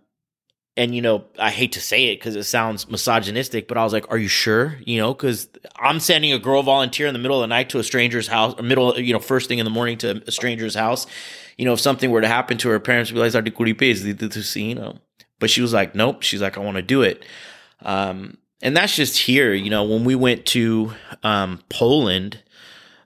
[0.80, 3.92] and you know, I hate to say it because it sounds misogynistic, but I was
[3.92, 7.36] like, "Are you sure?" You know, because I'm sending a girl volunteer in the middle
[7.38, 9.72] of the night to a stranger's house, or middle, you know, first thing in the
[9.72, 11.06] morning to a stranger's house.
[11.58, 14.76] You know, if something were to happen to her, parents would be like, "Articuripe, you
[14.76, 15.00] know."
[15.38, 17.26] But she was like, "Nope." She's like, "I want to do it."
[17.82, 19.54] Um, and that's just here.
[19.54, 22.42] You know, when we went to um, Poland,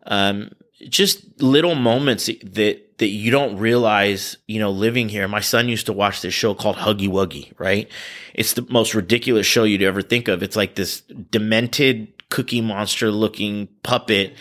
[0.05, 0.51] um,
[0.87, 5.27] just little moments that that you don't realize, you know, living here.
[5.27, 7.89] My son used to watch this show called Huggy Wuggy, right?
[8.33, 10.41] It's the most ridiculous show you'd ever think of.
[10.41, 14.35] It's like this demented cookie monster looking puppet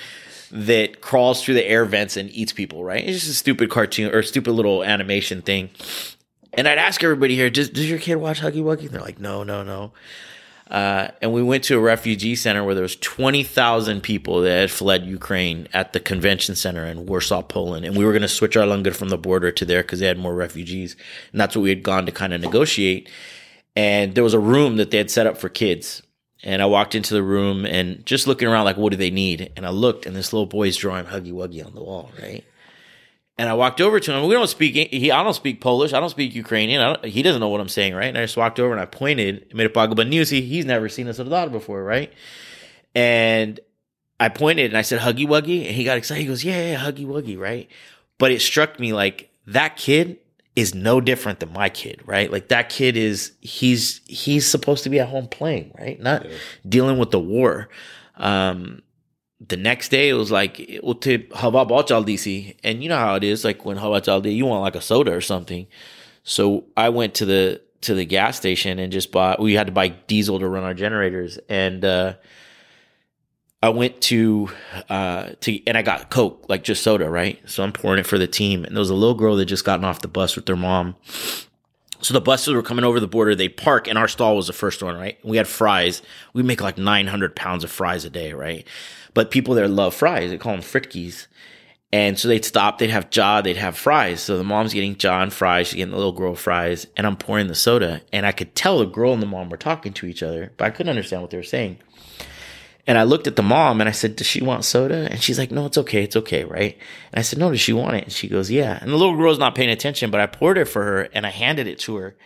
[0.53, 3.05] that crawls through the air vents and eats people, right?
[3.05, 5.71] It's just a stupid cartoon or stupid little animation thing.
[6.53, 8.83] And I'd ask everybody here, does, does your kid watch Huggy Wuggy?
[8.83, 9.93] And they're like, no, no, no.
[10.73, 14.71] Uh, and we went to a refugee center where there was 20,000 people that had
[14.71, 17.85] fled Ukraine at the convention center in Warsaw, Poland.
[17.85, 20.07] And we were going to switch our language from the border to there because they
[20.07, 20.97] had more refugees.
[21.31, 23.11] And that's what we had gone to kind of negotiate.
[23.77, 26.03] And there was a room that they had set up for kids.
[26.43, 29.53] And I walked into the room and just looking around like, what do they need?
[29.59, 32.45] And I looked and this little boy's drawing Huggy Wuggy on the wall, right?
[33.43, 34.29] And I walked over to him.
[34.29, 34.77] We don't speak.
[34.93, 35.93] He, I don't speak Polish.
[35.93, 36.81] I don't speak Ukrainian.
[36.81, 38.07] Don't, he doesn't know what I'm saying, right?
[38.07, 39.53] And I just walked over and I pointed.
[39.53, 40.31] Made a pagaba news.
[40.31, 42.13] He, he's never seen a soldado before, right?
[42.95, 43.59] And
[44.21, 46.21] I pointed and I said Huggy Wuggy, and he got excited.
[46.21, 47.69] He goes, "Yeah, yeah, Huggy Wuggy," right?
[48.17, 50.19] But it struck me like that kid
[50.55, 52.31] is no different than my kid, right?
[52.31, 55.99] Like that kid is he's he's supposed to be at home playing, right?
[55.99, 56.37] Not yeah.
[56.69, 57.69] dealing with the war.
[58.19, 58.83] Um,
[59.49, 63.65] the next day it was like hava DC and you know how it is like
[63.65, 65.67] when hava you want like a soda or something.
[66.25, 69.73] So I went to the to the gas station and just bought we had to
[69.73, 72.15] buy diesel to run our generators and uh,
[73.63, 74.51] I went to
[74.89, 77.41] uh, to and I got Coke like just soda right?
[77.49, 79.65] So I'm pouring it for the team and there was a little girl that just
[79.65, 80.95] gotten off the bus with their mom
[82.03, 83.35] so the buses were coming over the border.
[83.35, 85.19] They park, and our stall was the first one, right?
[85.25, 86.03] We had fries.
[86.35, 88.67] We make like 900 pounds of fries a day, right?
[89.15, 90.31] But people there love fries.
[90.31, 91.27] They call them fritkis.
[91.95, 94.23] And so they'd stop, they'd have jaw, they'd have fries.
[94.23, 97.17] So the mom's getting jaw and fries, she's getting the little girl fries, and I'm
[97.17, 98.01] pouring the soda.
[98.13, 100.65] And I could tell the girl and the mom were talking to each other, but
[100.65, 101.79] I couldn't understand what they were saying.
[102.87, 105.07] And I looked at the mom and I said, Does she want soda?
[105.11, 106.03] And she's like, No, it's okay.
[106.03, 106.43] It's okay.
[106.45, 106.77] Right.
[107.13, 108.05] And I said, No, does she want it?
[108.05, 108.79] And she goes, Yeah.
[108.81, 111.31] And the little girl's not paying attention, but I poured it for her and I
[111.31, 112.17] handed it to her.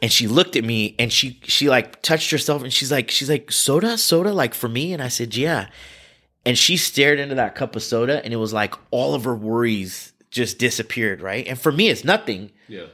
[0.00, 3.28] and she looked at me and she she like touched herself and she's like she's
[3.28, 5.68] like soda soda like for me and I said yeah
[6.46, 9.34] and she stared into that cup of soda and it was like all of her
[9.36, 12.86] worries just disappeared right and for me it's nothing Yeah.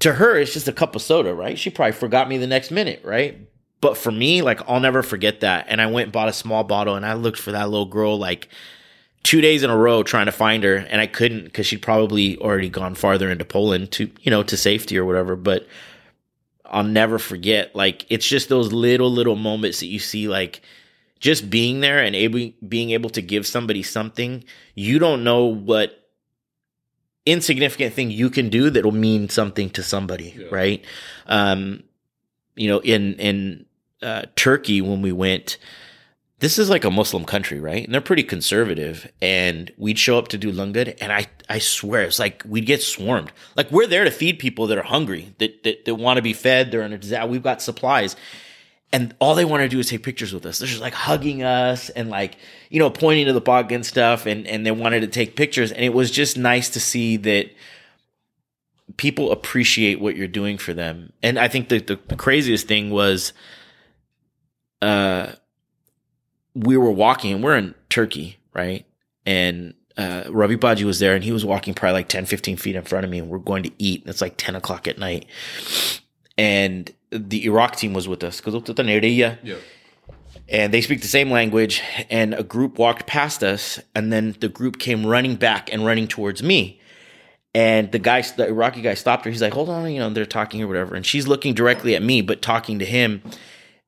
[0.00, 2.72] to her it's just a cup of soda right she probably forgot me the next
[2.72, 3.48] minute right
[3.80, 5.66] but for me like I'll never forget that.
[5.68, 8.18] And I went and bought a small bottle and I looked for that little girl
[8.18, 8.48] like
[9.22, 10.76] two days in a row trying to find her.
[10.76, 14.56] And I couldn't because she'd probably already gone farther into Poland to you know to
[14.56, 15.36] safety or whatever.
[15.36, 15.66] But
[16.64, 20.62] I'll never forget like it's just those little little moments that you see like
[21.20, 26.08] just being there and able being able to give somebody something you don't know what
[27.24, 30.46] insignificant thing you can do that'll mean something to somebody Yeah.
[30.50, 30.84] right?
[31.26, 31.82] Um
[32.54, 33.65] you know in in
[34.02, 35.58] uh, Turkey when we went
[36.38, 37.84] this is like a Muslim country, right?
[37.84, 39.10] And they're pretty conservative.
[39.22, 42.82] And we'd show up to do langar, and I, I swear, it's like we'd get
[42.82, 43.32] swarmed.
[43.56, 46.32] Like we're there to feed people that are hungry, that that, that want to be
[46.32, 46.70] fed.
[46.70, 47.26] They're in a disaster.
[47.26, 48.16] We've got supplies,
[48.92, 50.58] and all they want to do is take pictures with us.
[50.58, 52.36] They're just like hugging us and like
[52.68, 55.72] you know pointing to the bog and stuff, and and they wanted to take pictures.
[55.72, 57.50] And it was just nice to see that
[58.98, 61.12] people appreciate what you're doing for them.
[61.22, 63.32] And I think the, the craziest thing was,
[64.86, 65.32] uh
[66.54, 68.86] we were walking and we're in Turkey, right?
[69.26, 72.76] And uh, Ravi Baji was there and he was walking probably like 10, 15 feet
[72.76, 74.04] in front of me and we're going to eat.
[74.06, 75.26] It's like 10 o'clock at night.
[76.38, 78.54] And the Iraq team was with us because
[79.42, 79.56] Yeah.
[80.48, 81.82] and they speak the same language.
[82.10, 86.08] And a group walked past us, and then the group came running back and running
[86.08, 86.80] towards me.
[87.54, 89.30] And the guy, the Iraqi guy, stopped her.
[89.30, 92.02] He's like, "Hold on, you know, they're talking or whatever." And she's looking directly at
[92.02, 93.22] me, but talking to him.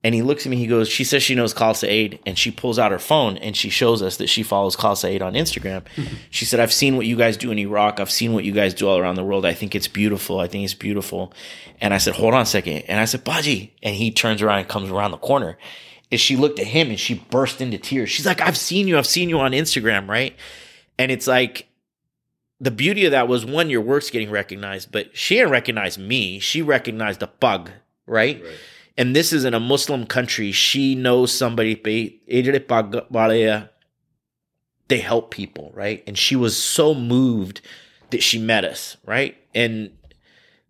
[0.04, 0.56] And he looks at me.
[0.56, 3.56] He goes, "She says she knows Khalsa Aid, and she pulls out her phone and
[3.56, 5.84] she shows us that she follows Khalsa Aid on Instagram."
[6.30, 7.98] she said, "I've seen what you guys do in Iraq.
[7.98, 9.44] I've seen what you guys do all around the world.
[9.44, 10.38] I think it's beautiful.
[10.38, 11.32] I think it's beautiful."
[11.80, 12.84] And I said, "Hold on a second.
[12.88, 15.58] And I said, "Baji," and he turns around and comes around the corner.
[16.10, 18.08] And she looked at him and she burst into tears.
[18.08, 18.98] She's like, "I've seen you.
[18.98, 20.36] I've seen you on Instagram, right?"
[20.96, 21.68] And it's like
[22.60, 26.38] the beauty of that was one, your work's getting recognized, but she didn't recognize me.
[26.38, 27.70] She recognized the bug,
[28.06, 28.42] right?
[28.42, 28.52] Right
[28.98, 30.50] and this is in a Muslim country.
[30.52, 31.74] She knows somebody,
[34.88, 36.02] they help people, right?
[36.06, 37.60] And she was so moved
[38.10, 39.36] that she met us, right?
[39.54, 39.92] And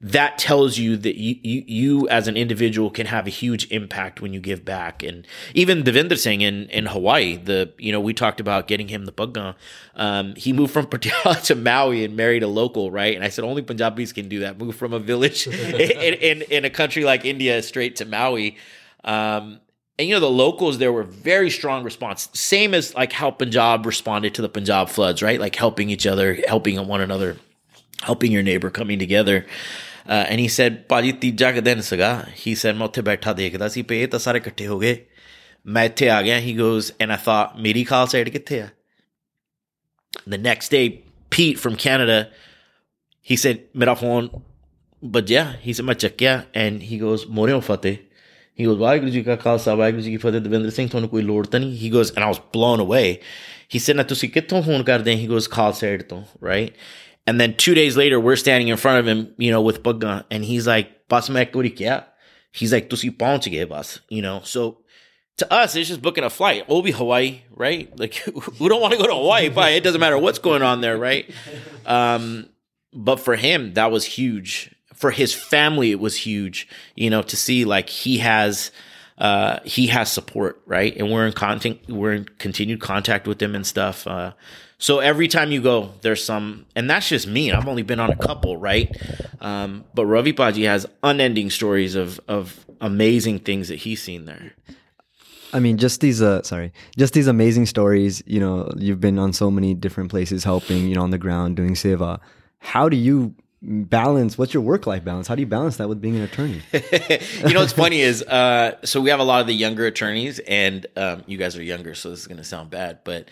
[0.00, 4.20] that tells you that you, you, you as an individual can have a huge impact
[4.20, 5.02] when you give back.
[5.02, 9.06] And even Devinder Singh in, in Hawaii, the, you know, we talked about getting him
[9.06, 9.56] the Pagga.
[9.96, 13.16] Um, he moved from Pattaya to Maui and married a local, right?
[13.16, 14.56] And I said, only Punjabis can do that.
[14.56, 18.56] Move from a village in, in, in a country like India straight to Maui.
[19.02, 19.58] Um,
[19.98, 23.84] and you know the locals there were very strong response same as like how punjab
[23.84, 27.36] responded to the punjab floods right like helping each other helping one another
[28.02, 29.44] helping your neighbor coming together
[30.10, 33.82] and he said ਭਾਜੀ ਤੀਜਾ ਕਿ ਦਿਨ ਸੀਗਾ। ਹੀ said ਮੈਂ ਉੱਥੇ ਬੈਠਾ ਦੇਖਦਾ ਸੀ
[33.82, 35.06] ਪੇ ਤਾਂ ਸਾਰੇ ਇਕੱਠੇ ਹੋ ਗਏ।
[35.66, 38.68] ਮੈਂ ਇੱਥੇ ਆ ਗਿਆ he goes and I thought ਮੇਰੀ ਖਾਲਸਾ ਏਡ ਕਿੱਥੇ ਆ?
[40.28, 40.88] The next day
[41.30, 42.24] Pete from Canada
[43.30, 44.28] he said ਮੇਰਾ ਫੋਨ
[45.04, 47.96] ਵੱਜਿਆ। ਹੀ ਸੈਡ ਮੈਂ ਚੱਕਿਆ and he goes ਮੋਰਿਓ Fateh.
[48.60, 51.46] He goes, Waheguru Ji ka Khalsa, Waheguru Ji ki Fateh, Devinder Singh, ਤੁਹਾਨੂੰ ਕੋਈ ਲੋੜ
[51.46, 51.88] ਤਾਂ ਨਹੀਂ?
[51.88, 53.16] He goes and i was blown away.
[53.74, 55.14] He said na ਤੁਸੀਂ ਕਿੱਥੋਂ ਫੋਨ ਕਰਦੇ?
[55.14, 56.68] He goes khalsa aid ਤੋਂ right?
[57.28, 60.24] And then two days later, we're standing in front of him, you know, with Bugga,
[60.30, 62.06] and he's like, "Bas me kya?"
[62.52, 63.66] He's like, "Tusi paunch gaye
[64.08, 64.40] you know.
[64.44, 64.78] So
[65.36, 66.64] to us, it's just booking a flight.
[66.70, 67.94] Obi Hawaii, right?
[67.98, 68.22] Like
[68.58, 70.96] we don't want to go to Hawaii, but it doesn't matter what's going on there,
[70.96, 71.30] right?
[71.84, 72.48] Um,
[72.94, 74.74] but for him, that was huge.
[74.94, 76.66] For his family, it was huge.
[76.94, 78.70] You know, to see like he has,
[79.18, 80.96] uh, he has support, right?
[80.96, 84.06] And we're in contact, we're in continued contact with him and stuff.
[84.06, 84.32] Uh,
[84.78, 87.50] so every time you go, there's some, and that's just me.
[87.50, 88.96] I've only been on a couple, right?
[89.40, 94.52] Um, but Ravi Paji has unending stories of of amazing things that he's seen there.
[95.52, 98.22] I mean, just these, uh, sorry, just these amazing stories.
[98.26, 101.56] You know, you've been on so many different places helping, you know, on the ground
[101.56, 102.20] doing seva.
[102.58, 104.38] How do you balance?
[104.38, 105.26] What's your work life balance?
[105.26, 106.62] How do you balance that with being an attorney?
[106.72, 110.38] you know what's funny is uh, so we have a lot of the younger attorneys
[110.40, 113.28] and um, you guys are younger so this is going to sound bad but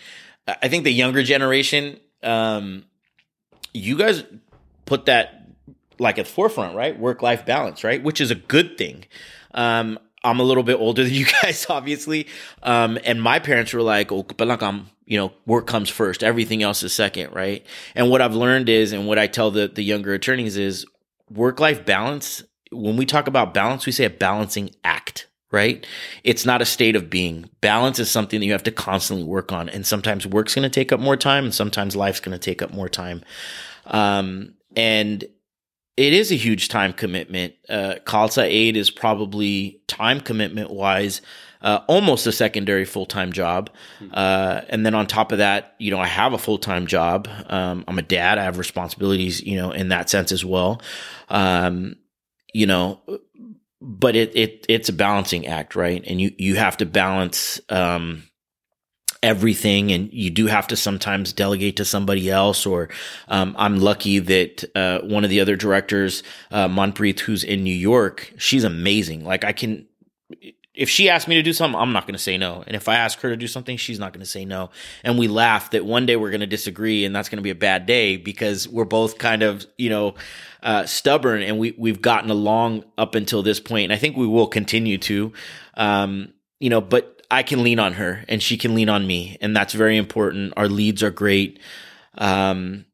[0.47, 2.85] I- think the younger generation um,
[3.73, 4.25] you guys
[4.85, 5.49] put that
[5.99, 6.99] like at the forefront right?
[6.99, 8.03] Work life balance right?
[8.03, 9.05] Which is a good thing.
[9.55, 12.27] Um, i'm a little bit older than you guys obviously.
[12.63, 16.23] Um, and my parents were like oh but I'm you know work comes first.
[16.25, 17.65] Everything else is second right?
[17.95, 20.87] And what i've learned is and what i tell the, the younger attorneys is
[21.31, 22.43] work life balance
[22.73, 25.87] when we talk about balance we say a balancing act right
[26.25, 29.53] it's not a state of being balance is something that you have to constantly work
[29.53, 32.39] on and sometimes work's going to take up more time and sometimes life's going to
[32.39, 33.23] take up more time
[33.87, 35.25] um, and
[35.97, 37.55] it is a huge time commitment.
[37.71, 41.23] Uh, Khalsa Aid is probably time commitment wise
[41.63, 43.71] uh, almost a secondary full time job.
[44.13, 47.29] Uh, and then on top of that, you know, I have a full time job.
[47.47, 48.39] Um, I'm a dad.
[48.39, 50.81] I have responsibilities, you know, in that sense as well.
[51.29, 51.97] Um,
[52.53, 53.01] you know,
[53.81, 56.03] but it, it it's a balancing act, right?
[56.07, 57.61] And you you have to balance.
[57.69, 58.25] Um,
[59.23, 62.89] everything and you do have to sometimes delegate to somebody else or
[63.29, 67.75] um, i'm lucky that uh, one of the other directors uh, manpreet who's in new
[67.75, 69.87] york she's amazing like i can
[70.77, 72.63] if she asked me to do something, I'm not going to say no.
[72.67, 74.71] And if I ask her to do something, she's not going to say no.
[75.03, 77.51] And we laugh that one day we're going to disagree and that's going to be
[77.51, 80.15] a bad day because we're both kind of, you know,
[80.67, 83.85] uh, stubborn and we, we've gotten along up until this point.
[83.85, 85.33] And I think we will continue to,
[85.77, 89.39] um, you know, but I can lean on her and she can lean on me.
[89.41, 90.55] And that's very important.
[90.57, 91.61] Our leads are great.
[92.19, 92.85] Um,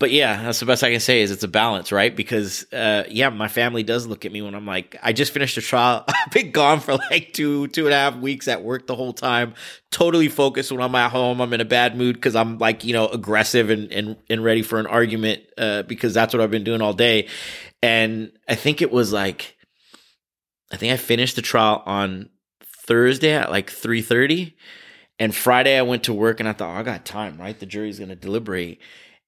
[0.00, 2.14] but yeah, that's the best I can say is it's a balance, right?
[2.14, 5.56] Because uh, yeah, my family does look at me when I'm like, I just finished
[5.56, 6.04] a trial.
[6.08, 9.12] I've been gone for like two, two and a half weeks at work the whole
[9.12, 9.54] time.
[9.90, 11.40] Totally focused when I'm at home.
[11.40, 14.62] I'm in a bad mood because I'm like, you know, aggressive and and, and ready
[14.62, 17.26] for an argument uh, because that's what I've been doing all day.
[17.82, 19.56] And I think it was like,
[20.70, 22.30] I think I finished the trial on
[22.62, 24.56] Thursday at like three thirty,
[25.18, 27.58] and Friday I went to work and I thought, oh, I got time, right?
[27.58, 28.80] The jury's gonna deliberate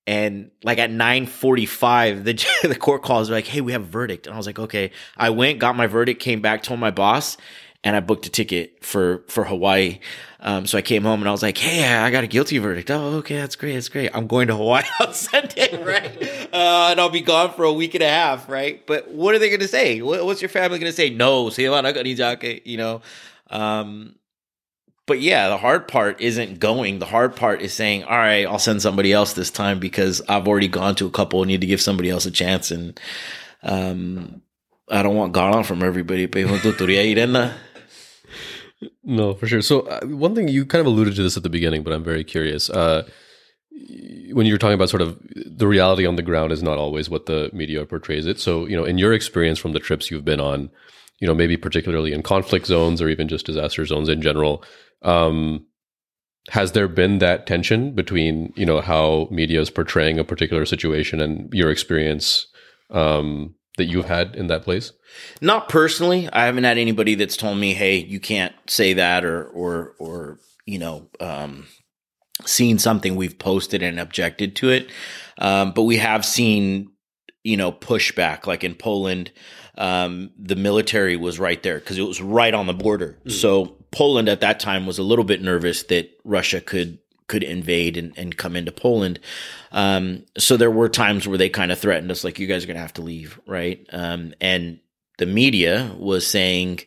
[0.06, 4.26] and like at 9:45 the the court calls like hey we have a verdict.
[4.26, 4.90] And I was like okay.
[5.16, 7.36] I went got my verdict came back told my boss
[7.82, 10.00] and I booked a ticket for for Hawaii.
[10.42, 12.90] Um, so I came home and I was like hey I got a guilty verdict.
[12.90, 14.10] Oh okay that's great that's great.
[14.14, 16.22] I'm going to Hawaii on Sunday right?
[16.52, 18.86] Uh, and I'll be gone for a week and a half right?
[18.86, 20.00] But what are they going to say?
[20.00, 21.10] What, what's your family going to say?
[21.10, 21.50] No
[22.64, 23.02] you know?
[23.50, 24.14] Um,
[25.10, 27.00] but yeah, the hard part isn't going.
[27.00, 30.46] The hard part is saying, all right, I'll send somebody else this time because I've
[30.46, 32.70] already gone to a couple and need to give somebody else a chance.
[32.70, 33.00] And
[33.64, 34.40] um,
[34.88, 36.26] I don't want gone from everybody.
[39.02, 39.62] no, for sure.
[39.62, 42.04] So uh, one thing you kind of alluded to this at the beginning, but I'm
[42.04, 42.70] very curious.
[42.70, 43.02] Uh,
[44.30, 47.26] when you're talking about sort of the reality on the ground is not always what
[47.26, 48.38] the media portrays it.
[48.38, 50.70] So, you know, in your experience from the trips you've been on,
[51.18, 54.62] you know, maybe particularly in conflict zones or even just disaster zones in general,
[55.02, 55.66] um,
[56.48, 61.20] has there been that tension between you know how media is portraying a particular situation
[61.20, 62.46] and your experience
[62.90, 64.92] um, that you've had in that place?
[65.40, 66.28] Not personally.
[66.32, 70.38] I haven't had anybody that's told me, "Hey, you can't say that," or or or
[70.66, 71.66] you know, um,
[72.46, 74.90] seen something we've posted and objected to it.
[75.38, 76.90] Um, but we have seen
[77.44, 79.30] you know pushback, like in Poland.
[79.78, 83.18] Um, the military was right there because it was right on the border.
[83.24, 83.32] Mm.
[83.32, 86.98] So Poland at that time was a little bit nervous that Russia could
[87.30, 89.20] could invade and, and come into Poland.
[89.70, 92.66] Um, so there were times where they kind of threatened us, like you guys are
[92.66, 93.86] going to have to leave, right?
[93.92, 94.80] Um, and
[95.18, 96.80] the media was saying,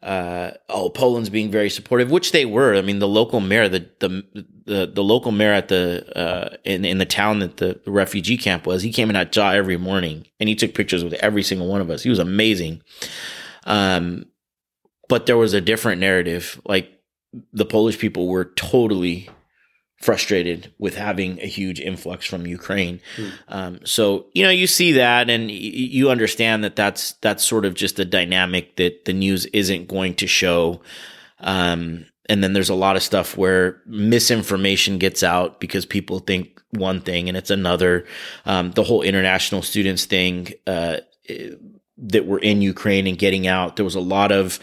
[0.00, 2.76] uh, "Oh, Poland's being very supportive," which they were.
[2.76, 4.24] I mean, the local mayor, the the
[4.66, 8.66] the, the local mayor at the uh, in in the town that the, refugee camp
[8.66, 11.66] was, he came in at jaw every morning and he took pictures with every single
[11.66, 12.02] one of us.
[12.02, 12.82] He was amazing.
[13.64, 14.26] Um,
[15.14, 16.60] but there was a different narrative.
[16.64, 16.90] Like
[17.52, 19.30] the Polish people were totally
[20.02, 23.00] frustrated with having a huge influx from Ukraine.
[23.14, 23.28] Hmm.
[23.46, 25.54] Um, so you know you see that, and y-
[25.98, 30.16] you understand that that's that's sort of just a dynamic that the news isn't going
[30.16, 30.80] to show.
[31.38, 36.60] Um, and then there's a lot of stuff where misinformation gets out because people think
[36.70, 38.04] one thing and it's another.
[38.46, 40.96] Um, the whole international students thing uh,
[41.98, 44.58] that were in Ukraine and getting out, there was a lot of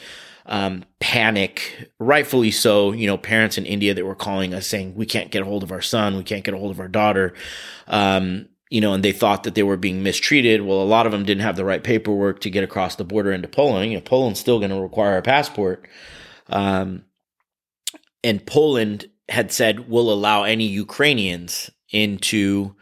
[0.52, 2.92] um, panic, rightfully so.
[2.92, 5.64] You know, parents in India that were calling us saying, we can't get a hold
[5.64, 7.34] of our son, we can't get a hold of our daughter.
[7.88, 10.62] Um, you know, and they thought that they were being mistreated.
[10.62, 13.32] Well, a lot of them didn't have the right paperwork to get across the border
[13.32, 13.92] into Poland.
[13.92, 15.88] You know, Poland's still going to require a passport.
[16.48, 17.06] Um,
[18.24, 22.76] and Poland had said, we'll allow any Ukrainians into,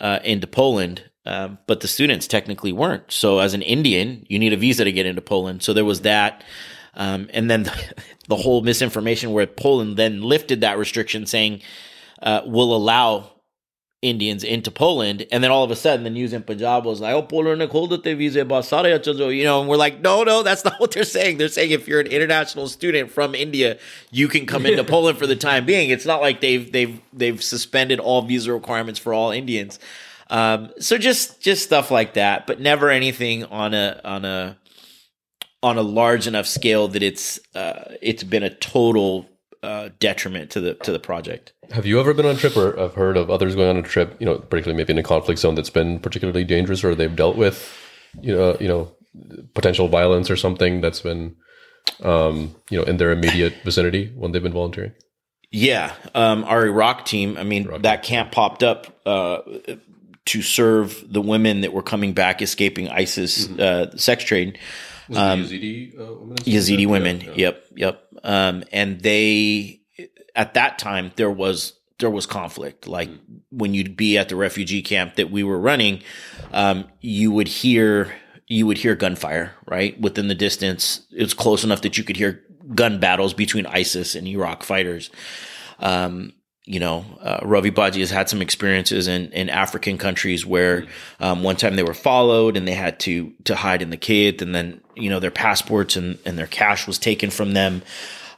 [0.00, 1.04] uh, into Poland.
[1.26, 3.10] Uh, but the students technically weren't.
[3.12, 5.62] So as an Indian, you need a visa to get into Poland.
[5.62, 6.42] So there was that.
[6.98, 7.94] Um, and then the,
[8.28, 11.62] the, whole misinformation where Poland then lifted that restriction saying,
[12.20, 13.30] uh, will allow
[14.00, 15.26] Indians into Poland.
[15.32, 17.60] And then all of a sudden the news in Punjab was like, oh, Poland
[18.04, 21.38] te visa basare you know, and we're like, no, no, that's not what they're saying.
[21.38, 23.78] They're saying if you're an international student from India,
[24.10, 25.90] you can come into Poland for the time being.
[25.90, 29.80] It's not like they've, they've, they've suspended all visa requirements for all Indians.
[30.30, 34.58] Um, so just, just stuff like that, but never anything on a, on a,
[35.62, 39.28] on a large enough scale that it's uh, it's been a total
[39.62, 41.52] uh, detriment to the to the project.
[41.70, 43.82] Have you ever been on a trip or have heard of others going on a
[43.82, 47.14] trip, you know, particularly maybe in a conflict zone that's been particularly dangerous or they've
[47.14, 47.76] dealt with,
[48.20, 48.90] you know, you know,
[49.54, 51.36] potential violence or something that's been,
[52.02, 54.92] um, you know, in their immediate vicinity when they've been volunteering?
[55.50, 57.36] Yeah, um, our Iraq team.
[57.38, 59.38] I mean, that camp popped up uh,
[60.26, 64.58] to serve the women that were coming back, escaping ISIS uh, sex trade.
[65.14, 66.36] Um, Yazidi uh, women?
[66.38, 67.32] Yazidi women.
[67.34, 68.04] Yep, yep.
[68.24, 69.80] Um, and they,
[70.34, 72.86] at that time, there was there was conflict.
[72.86, 73.10] Like
[73.50, 76.02] when you'd be at the refugee camp that we were running,
[76.52, 78.14] um, you would hear
[78.46, 81.06] you would hear gunfire right within the distance.
[81.10, 82.42] It's close enough that you could hear
[82.74, 85.10] gun battles between ISIS and Iraq fighters.
[85.80, 86.32] Um,
[86.68, 90.86] you know, uh, Ravi Baji has had some experiences in, in African countries where
[91.18, 94.42] um, one time they were followed and they had to to hide in the kit,
[94.42, 97.80] and then you know their passports and, and their cash was taken from them,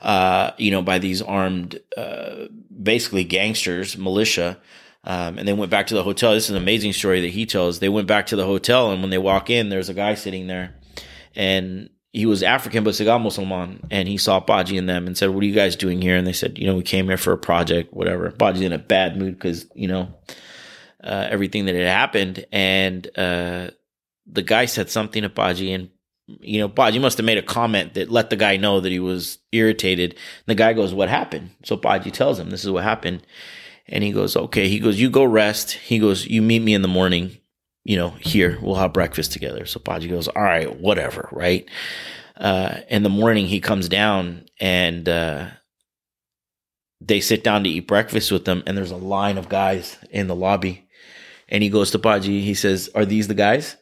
[0.01, 2.47] uh, you know, by these armed, uh,
[2.81, 4.59] basically gangsters, militia.
[5.03, 6.35] Um, and they went back to the hotel.
[6.35, 7.81] This is an amazing story that he tells.
[7.81, 10.47] They went back to the hotel, and when they walk in, there's a guy sitting
[10.47, 10.77] there,
[11.35, 15.31] and he was African but Segal Musliman, and he saw Baji and them and said,
[15.31, 17.33] "What are you guys doing here?" And they said, "You know, we came here for
[17.33, 20.13] a project, whatever." Baji's in a bad mood because you know
[21.05, 23.71] uh, everything that had happened, and uh,
[24.27, 25.91] the guy said something to Baji, and
[26.41, 29.01] you know, Baji must have made a comment that let the guy know that he
[29.01, 30.13] was irritated.
[30.13, 33.25] And the guy goes, "What happened?" So Baji tells him, "This is what happened,"
[33.87, 36.83] and he goes, "Okay." He goes, "You go rest." He goes, "You meet me in
[36.83, 37.37] the morning."
[37.85, 39.67] You know, here we'll have breakfast together.
[39.67, 41.67] So Baji goes, all right, whatever, right?
[42.37, 45.49] Uh, in the morning, he comes down and uh,
[47.01, 50.27] they sit down to eat breakfast with them, and there's a line of guys in
[50.27, 50.87] the lobby.
[51.49, 53.77] And he goes to Baji, he says, Are these the guys?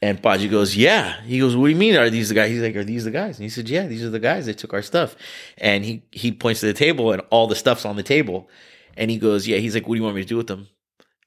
[0.00, 1.20] And Baji goes, Yeah.
[1.22, 1.96] He goes, What do you mean?
[1.96, 2.50] Are these the guys?
[2.50, 3.36] He's like, Are these the guys?
[3.38, 4.46] And he said, Yeah, these are the guys.
[4.46, 5.14] They took our stuff.
[5.58, 8.48] And he he points to the table, and all the stuff's on the table.
[8.96, 9.58] And he goes, Yeah.
[9.58, 10.68] He's like, What do you want me to do with them?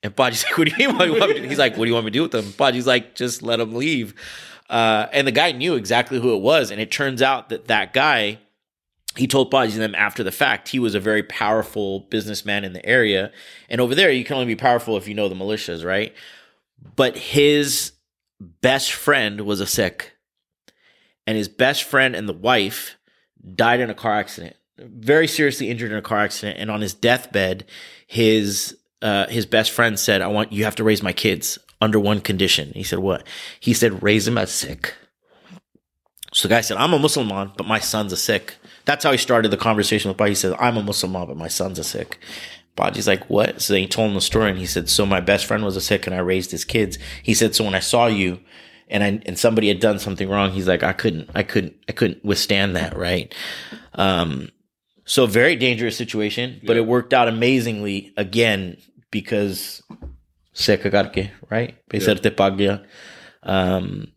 [0.04, 0.98] And Baji's like, what do you mean?
[0.98, 1.48] What do you?
[1.48, 2.52] He's like, what do you want me to do with them?
[2.58, 4.14] Baji's like, just let them leave.
[4.70, 6.72] Uh, and the guy knew exactly who it was.
[6.72, 8.40] And it turns out that that guy,
[9.18, 12.86] he told Baji them after the fact, he was a very powerful businessman in the
[12.86, 13.32] area.
[13.70, 16.16] And over there, you can only be powerful if you know the militias, right?
[16.96, 17.92] But his
[18.40, 20.14] best friend was a Sikh.
[21.28, 22.98] And his best friend and the wife
[23.56, 26.60] died in a car accident, very seriously injured in a car accident.
[26.60, 27.66] And on his deathbed,
[28.08, 32.00] his uh, his best friend said, I want you have to raise my kids under
[32.00, 32.72] one condition.
[32.76, 33.26] He said, What?
[33.60, 34.94] He said, Raise them as Sikh.
[36.34, 38.56] So the guy said, I'm a Muslim, man, but my son's a Sikh.
[38.86, 40.32] That's how he started the conversation with Baji.
[40.32, 42.20] He said, I'm a Muslim, but my son's a Sikh.
[42.76, 43.62] Baji's like, What?
[43.62, 45.76] So then he told him the story and he said, So my best friend was
[45.76, 46.98] a Sikh and I raised his kids.
[47.24, 48.40] He said, So when I saw you,
[48.92, 51.94] and I and somebody had done something wrong, he's like, I couldn't, I couldn't, I
[51.94, 53.34] couldn't withstand that, right?
[53.94, 54.50] Um,
[55.06, 58.78] so very dangerous situation, but it worked out amazingly again
[59.12, 59.84] because
[60.54, 61.76] seca karke, right?
[62.32, 62.86] Pagya.
[63.44, 64.12] Um,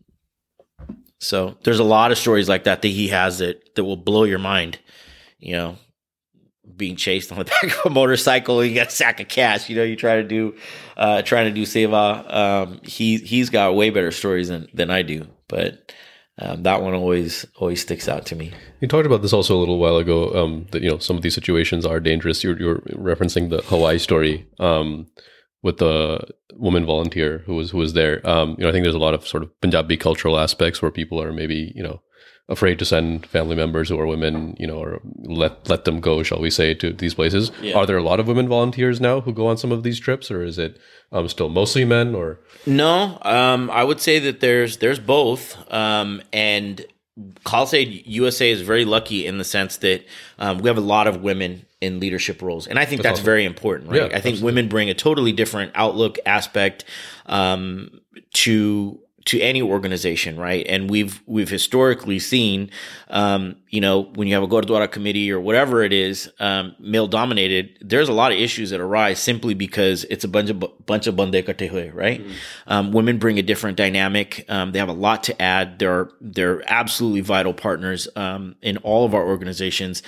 [1.19, 4.23] so there's a lot of stories like that that he has that that will blow
[4.23, 4.79] your mind.
[5.39, 5.77] You know,
[6.75, 9.69] being chased on the back of a motorcycle, you got a sack of cash.
[9.69, 10.55] You know, you try to do,
[10.97, 12.33] uh, trying to do seva.
[12.33, 15.93] Um, he he's got way better stories than than I do, but.
[16.37, 18.51] Um, that one always always sticks out to me.
[18.81, 20.33] You talked about this also a little while ago.
[20.35, 22.43] Um, that you know some of these situations are dangerous.
[22.43, 25.07] You're, you're referencing the Hawaii story um,
[25.63, 28.25] with the woman volunteer who was who was there.
[28.27, 30.91] Um, you know, I think there's a lot of sort of Punjabi cultural aspects where
[30.91, 32.01] people are maybe you know
[32.47, 36.21] afraid to send family members who are women, you know, or let let them go,
[36.23, 37.51] shall we say, to these places.
[37.61, 37.75] Yeah.
[37.75, 40.29] Are there a lot of women volunteers now who go on some of these trips,
[40.29, 40.79] or is it
[41.11, 42.13] um, still mostly men?
[42.13, 46.85] Or No, um, I would say that there's there's both, um, and
[47.45, 50.05] Khalsa Aid USA is very lucky in the sense that
[50.37, 53.25] um, we have a lot of women in leadership roles, and I think that's, awesome.
[53.25, 53.89] very important.
[53.89, 54.11] Right?
[54.11, 56.85] Yeah, I think women bring a totally different outlook aspect
[57.25, 58.01] um,
[58.33, 60.65] to to any organization, right?
[60.69, 62.69] And we've we've historically seen,
[63.09, 67.07] um, you know, when you have a Gurdwara committee or whatever it is, um, male
[67.07, 71.07] dominated, there's a lot of issues that arise simply because it's a bunch of bunch
[71.07, 72.21] of bande kate hue, right?
[72.67, 74.45] Um, women bring a different dynamic.
[74.47, 75.79] Um, they have a lot to add.
[75.79, 80.03] They're they're absolutely vital partners um, in all of our organizations.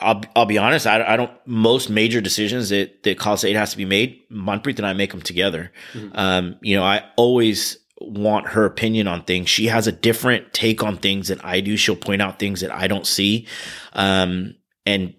[0.00, 0.86] I'll I'll be honest.
[0.86, 1.30] I, I don't.
[1.46, 5.10] Most major decisions that that Khalsa Aid has to be made, Manpreet and I make
[5.10, 5.72] them together.
[6.12, 9.48] Um, you know, I always want her opinion on things.
[9.48, 11.76] She has a different take on things than I do.
[11.76, 13.46] She'll point out things that I don't see.
[13.92, 15.14] Um, and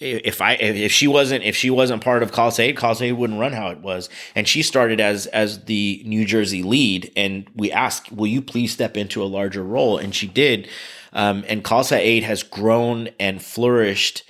[0.00, 3.40] if I if she wasn't if she wasn't part of Khalsa Aid, Khalsa Aid wouldn't
[3.40, 4.08] run how it was.
[4.34, 8.72] And she started as as the New Jersey lead, and we asked, "Will you please
[8.72, 10.68] step into a larger role?" And she did.
[11.12, 14.24] Um, and Khalsa Aid has grown and flourished.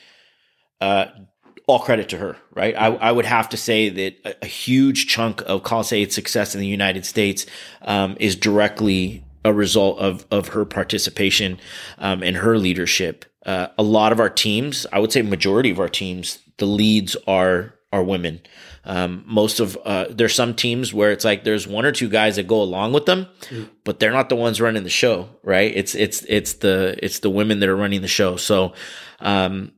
[0.81, 1.07] Uh,
[1.67, 2.75] all credit to her, right?
[2.75, 6.55] I, I would have to say that a, a huge chunk of Khalsa Aid's success
[6.55, 7.45] in the United States
[7.83, 11.59] um, is directly a result of of her participation
[11.99, 13.25] um, and her leadership.
[13.45, 17.17] Uh, a lot of our teams, I would say, majority of our teams, the leads
[17.27, 18.41] are are women.
[18.89, 22.37] Um, most of uh, there's some teams where it's like there's one or two guys
[22.37, 23.69] that go along with them, mm.
[23.85, 25.71] but they're not the ones running the show, right?
[25.77, 28.37] It's it's it's the it's the women that are running the show.
[28.37, 28.73] So
[29.21, 29.73] um,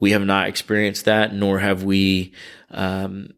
[0.00, 2.34] we have not experienced that, nor have we
[2.70, 3.30] um,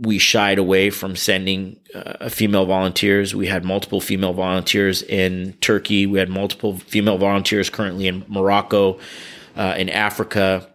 [0.00, 3.34] we shied away from sending uh, female volunteers.
[3.34, 6.04] We had multiple female volunteers in Turkey.
[6.04, 8.98] We had multiple female volunteers currently in Morocco,
[9.56, 10.68] uh, in Africa,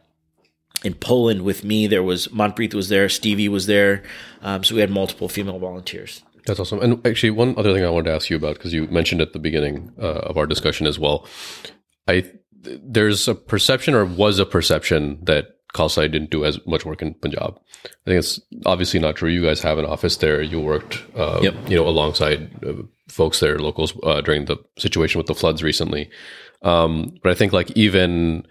[0.84, 1.88] in Poland with me.
[1.88, 4.04] There was Manpreet was there, Stevie was there.
[4.42, 6.24] Um, so we had multiple female volunteers.
[6.46, 6.82] That's awesome.
[6.82, 9.34] And actually, one other thing I wanted to ask you about because you mentioned at
[9.34, 11.28] the beginning uh, of our discussion as well.
[12.08, 12.32] I
[12.64, 17.14] there's a perception or was a perception that Khalsa didn't do as much work in
[17.16, 17.60] Punjab.
[17.86, 19.30] I think it's obviously not true.
[19.30, 20.42] You guys have an office there.
[20.42, 21.56] You worked, uh, yep.
[21.68, 26.10] you know, alongside uh, folks there, locals, uh, during the situation with the floods recently.
[26.62, 28.48] Um, but I think like even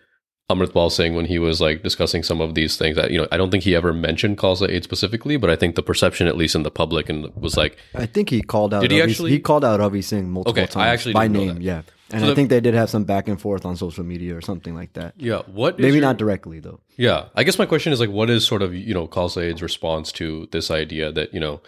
[0.52, 3.36] Amritpal Singh, when he was like discussing some of these things, that you know, I
[3.36, 6.54] don't think he ever mentioned Khalsa Aid specifically, but I think the perception, at least
[6.54, 8.82] in the public, and was like, I think he called out.
[8.82, 9.30] Did he actually?
[9.30, 11.60] He called out Ravi Singh multiple okay, times I actually by name.
[11.60, 11.82] Yeah.
[12.10, 14.36] And so I the, think they did have some back and forth on social media
[14.36, 15.14] or something like that.
[15.16, 15.42] Yeah.
[15.46, 15.78] What?
[15.78, 16.80] Maybe your, not directly though.
[16.96, 17.28] Yeah.
[17.34, 20.12] I guess my question is like, what is sort of you know Khalsa Aid's response
[20.12, 21.62] to this idea that you know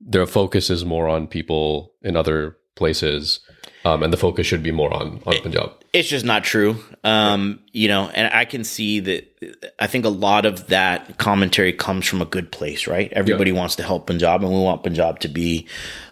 [0.00, 3.38] their focus is more on people in other places,
[3.84, 6.76] um, and the focus should be more on on Punjab it's just not true.
[7.04, 9.30] Um, you know, and I can see that.
[9.78, 13.12] I think a lot of that commentary comes from a good place, right?
[13.12, 13.58] Everybody yeah.
[13.58, 15.68] wants to help Punjab, and we want Punjab to be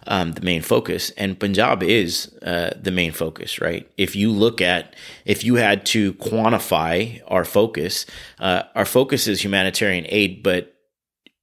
[0.07, 3.89] um, the main focus, and Punjab is uh, the main focus, right?
[3.97, 8.05] If you look at, if you had to quantify our focus,
[8.39, 10.69] uh, our focus is humanitarian aid, but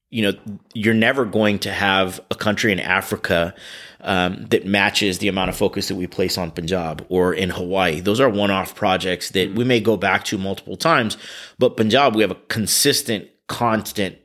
[0.09, 0.39] you know,
[0.75, 3.55] you're never going to have a country in Africa
[4.03, 8.01] um, that matches the amount of focus that we place on Punjab or in Hawaii.
[8.01, 11.17] Those are one off projects that we may go back to multiple times,
[11.59, 14.19] but Punjab, we have a consistent, constant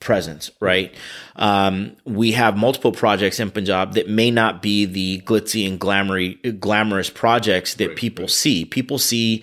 [0.00, 0.94] presence, right?
[1.36, 6.60] Um, we have multiple projects in Punjab that may not be the glitzy and glamoury,
[6.60, 8.64] glamorous projects that right, people see.
[8.64, 9.42] People see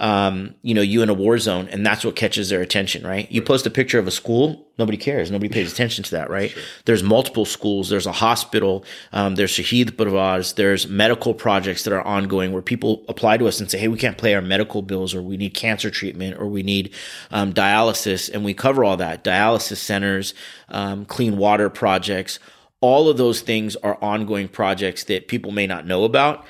[0.00, 3.30] um, you know, you in a war zone, and that's what catches their attention, right?
[3.30, 6.50] You post a picture of a school, nobody cares, nobody pays attention to that, right?
[6.50, 6.62] Sure.
[6.86, 8.82] There's multiple schools, there's a hospital,
[9.12, 13.60] um, there's Shahid Parvaz, there's medical projects that are ongoing where people apply to us
[13.60, 16.46] and say, hey, we can't pay our medical bills, or we need cancer treatment, or
[16.46, 16.94] we need
[17.30, 19.22] um, dialysis, and we cover all that.
[19.22, 20.32] Dialysis centers,
[20.70, 22.38] um, clean water projects,
[22.80, 26.46] all of those things are ongoing projects that people may not know about.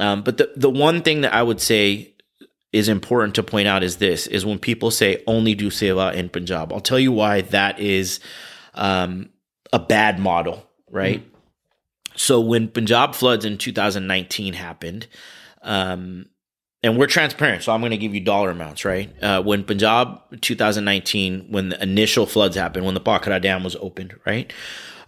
[0.00, 2.13] Um, but the the one thing that I would say
[2.74, 6.28] is important to point out is this is when people say only do seva in
[6.28, 6.72] Punjab.
[6.72, 8.18] I'll tell you why that is
[8.74, 9.30] um,
[9.72, 11.20] a bad model, right?
[11.20, 11.36] Mm-hmm.
[12.16, 15.06] So when Punjab floods in 2019 happened,
[15.62, 16.26] um,
[16.82, 19.10] and we're transparent, so I'm going to give you dollar amounts, right?
[19.22, 24.18] Uh, when Punjab 2019, when the initial floods happened, when the Bhakra Dam was opened,
[24.26, 24.52] right?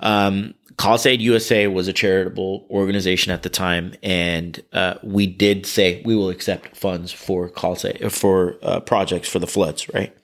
[0.01, 5.65] Um, Khalsa Aid USA was a charitable organization at the time, and uh, we did
[5.65, 9.89] say we will accept funds for Khalsa for uh, projects for the floods.
[9.93, 10.15] Right.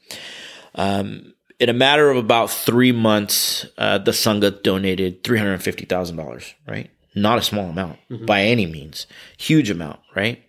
[0.74, 5.86] Um, in a matter of about three months, uh, the Sangat donated three hundred fifty
[5.86, 6.54] thousand dollars.
[6.66, 8.26] Right, not a small amount mm-hmm.
[8.26, 9.06] by any means,
[9.38, 10.00] huge amount.
[10.14, 10.42] Right,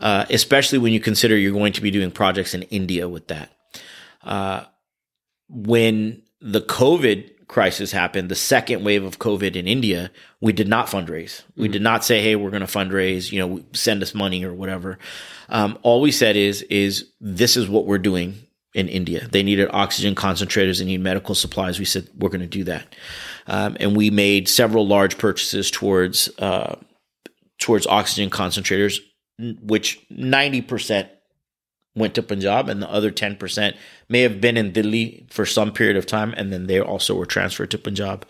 [0.00, 3.50] uh, especially when you consider you're going to be doing projects in India with that.
[4.22, 4.64] Uh,
[5.48, 10.86] when the COVID crisis happened, the second wave of COVID in India, we did not
[10.86, 11.42] fundraise.
[11.42, 11.62] Mm-hmm.
[11.62, 14.54] We did not say, "Hey, we're going to fundraise," you know, send us money or
[14.54, 14.98] whatever.
[15.48, 18.34] Um, all we said is, "Is this is what we're doing
[18.74, 19.26] in India?
[19.26, 22.94] They needed oxygen concentrators, they need medical supplies." We said, "We're going to do that,"
[23.46, 26.76] um, and we made several large purchases towards uh,
[27.58, 29.00] towards oxygen concentrators,
[29.38, 31.08] which ninety percent
[31.94, 33.76] went to Punjab, and the other 10%
[34.08, 37.26] may have been in Delhi for some period of time, and then they also were
[37.26, 38.26] transferred to Punjab.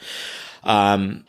[0.64, 1.24] Um,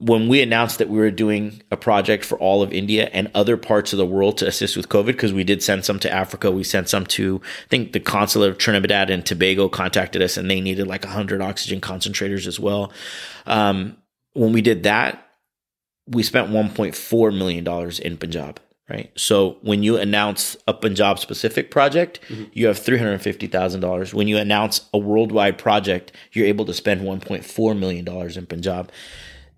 [0.00, 3.56] when we announced that we were doing a project for all of India and other
[3.56, 6.52] parts of the world to assist with COVID, because we did send some to Africa,
[6.52, 10.48] we sent some to, I think the consulate of Trinidad and Tobago contacted us and
[10.48, 12.92] they needed like 100 oxygen concentrators as well.
[13.46, 13.96] Um,
[14.34, 15.26] when we did that,
[16.06, 19.10] we spent $1.4 million in Punjab right?
[19.16, 22.44] So when you announce a Punjab specific project, mm-hmm.
[22.52, 24.14] you have $350,000.
[24.14, 28.90] When you announce a worldwide project, you're able to spend $1.4 million in Punjab.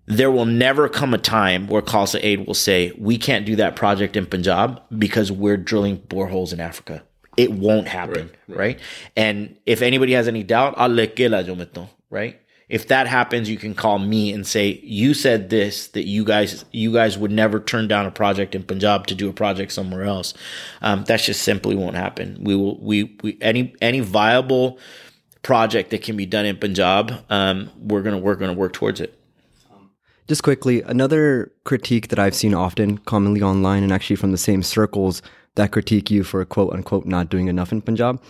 [0.07, 3.75] there will never come a time where Khalsa Aid will say, we can't do that
[3.75, 7.03] project in Punjab because we're drilling boreholes in Africa.
[7.37, 8.57] It won't happen, right?
[8.57, 8.79] right.
[9.15, 10.73] And if anybody has any doubt,
[12.09, 12.40] right?
[12.71, 16.63] If that happens, you can call me and say, you said this, that you guys,
[16.71, 20.03] you guys would never turn down a project in Punjab to do a project somewhere
[20.03, 20.33] else.
[20.81, 22.37] Um, that just simply won't happen.
[22.41, 24.79] We will, we, we, any, any viable
[25.43, 28.71] project that can be done in Punjab, um, we're going to, we're going to work
[28.71, 29.19] towards it.
[30.29, 34.63] Just quickly, another critique that I've seen often, commonly online, and actually from the same
[34.63, 35.21] circles
[35.55, 38.23] that critique you for quote unquote not doing enough in Punjab,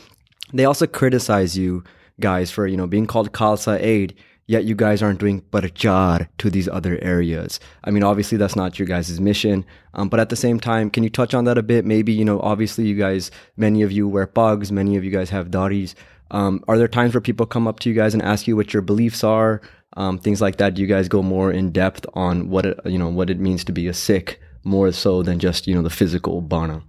[0.52, 1.84] they also criticize you
[2.20, 4.16] guys for you know being called Khalsa Aid,
[4.52, 7.60] yet you guys aren't doing parchar to these other areas.
[7.84, 11.04] I mean, obviously that's not your guys' mission, um, but at the same time, can
[11.04, 11.86] you touch on that a bit?
[11.86, 15.30] Maybe you know, obviously you guys, many of you wear pugs, many of you guys
[15.30, 15.96] have daris.
[16.32, 18.74] Um, are there times where people come up to you guys and ask you what
[18.74, 19.62] your beliefs are?
[19.98, 20.74] um, things like that.
[20.74, 23.64] Do you guys go more in depth on what it, you know what it means
[23.66, 26.84] to be a Sikh more so than just you know the physical bana?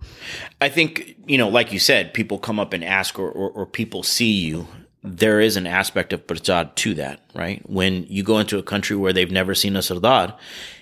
[0.60, 3.66] I think you know, like you said, people come up and ask, or, or, or
[3.66, 4.66] people see you.
[5.04, 7.62] There is an aspect of prasad to that, right?
[7.68, 10.36] When you go into a country where they've never seen a sardar,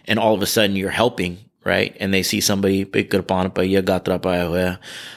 [0.06, 1.96] and all of a sudden you're helping right?
[2.00, 2.84] And they see somebody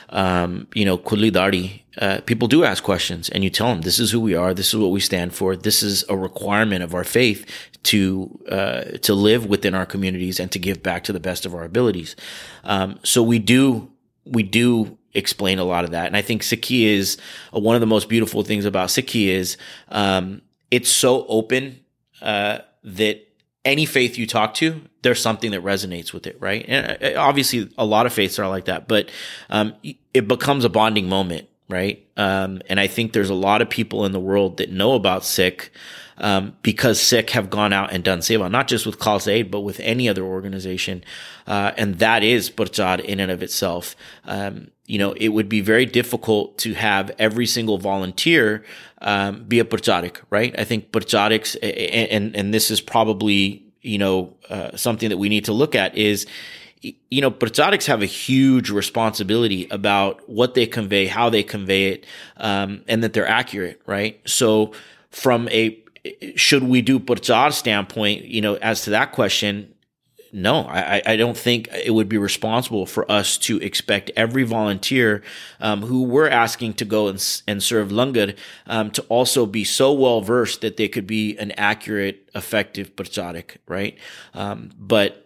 [0.10, 1.82] um, you know, kulli dadi.
[1.98, 4.74] Uh, people do ask questions, and you tell them this is who we are, this
[4.74, 7.46] is what we stand for, this is a requirement of our faith
[7.84, 11.54] to uh, to live within our communities and to give back to the best of
[11.54, 12.16] our abilities.
[12.64, 13.92] Um, so we do
[14.26, 17.18] we do explain a lot of that, and I think Sikhi is
[17.56, 19.58] uh, one of the most beautiful things about Sikhi is
[19.90, 20.42] um,
[20.72, 21.80] it's so open
[22.22, 23.28] uh, that
[23.66, 26.66] any faith you talk to, there's something that resonates with it, right?
[26.68, 29.10] And uh, obviously, a lot of faiths are like that, but
[29.50, 29.74] um,
[30.14, 32.06] it becomes a bonding moment, right?
[32.18, 35.24] Um, and I think there's a lot of people in the world that know about
[35.24, 35.72] Sikh
[36.18, 39.62] um, because Sikh have gone out and done seva, not just with Khalsa Aid, but
[39.62, 41.04] with any other organization.
[41.48, 43.96] Uh, and that is Parchar in and of itself.
[44.26, 48.64] Um, you know, it would be very difficult to have every single volunteer
[49.02, 50.58] um, be a Parcharik, right?
[50.58, 55.46] I think Parchariks, and, and, this is probably, you know, uh, something that we need
[55.46, 56.26] to look at is,
[56.82, 62.06] you know, Parchariks have a huge responsibility about what they convey, how they convey it,
[62.38, 64.22] um, and that they're accurate, right?
[64.26, 64.74] So
[65.12, 65.83] from a
[66.36, 69.74] should we do Parchar standpoint, you know, as to that question,
[70.36, 75.22] no, I, I don't think it would be responsible for us to expect every volunteer
[75.60, 78.36] um, who we're asking to go and, and serve Langar
[78.66, 83.58] um, to also be so well versed that they could be an accurate, effective pracharik,
[83.68, 83.96] right?
[84.34, 85.20] Um, but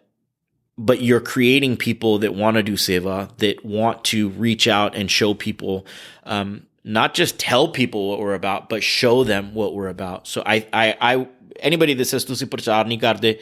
[0.77, 5.09] but you're creating people that want to do seva, that want to reach out and
[5.09, 5.87] show people,
[6.23, 10.25] um, not just tell people what we're about, but show them what we're about.
[10.25, 11.27] So I, I, I
[11.59, 13.39] anybody that says prachar nahi karte,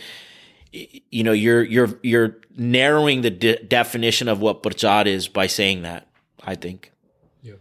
[1.12, 5.84] you know you're you're you're narrowing the de- definition of what prachar is by saying
[5.84, 6.08] that
[6.44, 6.92] i think.
[7.42, 7.54] Yeah.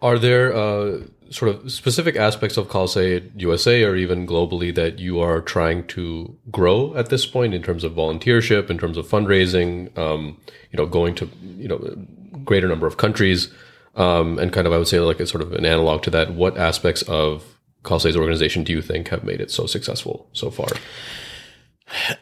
[0.00, 5.20] Are there uh, sort of specific aspects of Khalsa USA or even globally that you
[5.20, 9.96] are trying to grow at this point in terms of volunteership, in terms of fundraising,
[9.98, 10.38] um,
[10.70, 11.28] you know, going to
[11.58, 11.78] you know
[12.44, 13.52] greater number of countries,
[13.96, 16.34] um, and kind of I would say like a sort of an analog to that.
[16.34, 17.44] What aspects of
[17.82, 20.68] Khalsa's organization do you think have made it so successful so far?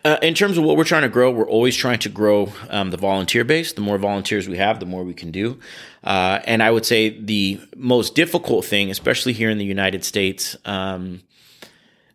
[0.05, 2.91] Uh, in terms of what we're trying to grow, we're always trying to grow um,
[2.91, 3.73] the volunteer base.
[3.73, 5.59] The more volunteers we have, the more we can do.
[6.03, 10.55] Uh, and I would say the most difficult thing, especially here in the United States,
[10.67, 11.23] um,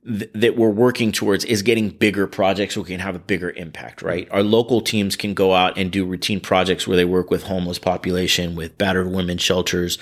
[0.10, 3.51] th- that we're working towards is getting bigger projects so we can have a bigger
[3.51, 4.28] impact, right?
[4.32, 7.80] Our local teams can go out and do routine projects where they work with homeless
[7.80, 9.97] population, with battered women shelters,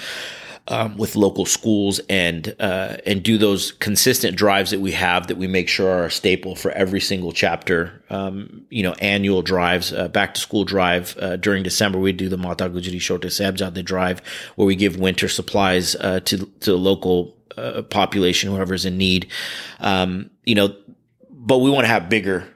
[0.70, 5.38] um, with local schools and uh, and do those consistent drives that we have that
[5.38, 8.04] we make sure are a staple for every single chapter.
[8.10, 12.00] Um, you know, annual drives, uh, back to school drive uh, during December.
[12.00, 14.22] We do the Mata Gujari Chhote Sahibzade drive,
[14.56, 19.28] where we give winter supplies uh, to to the local uh, population, whoever's in need.
[19.80, 20.76] Um, you know,
[21.30, 22.48] but we want to have bigger,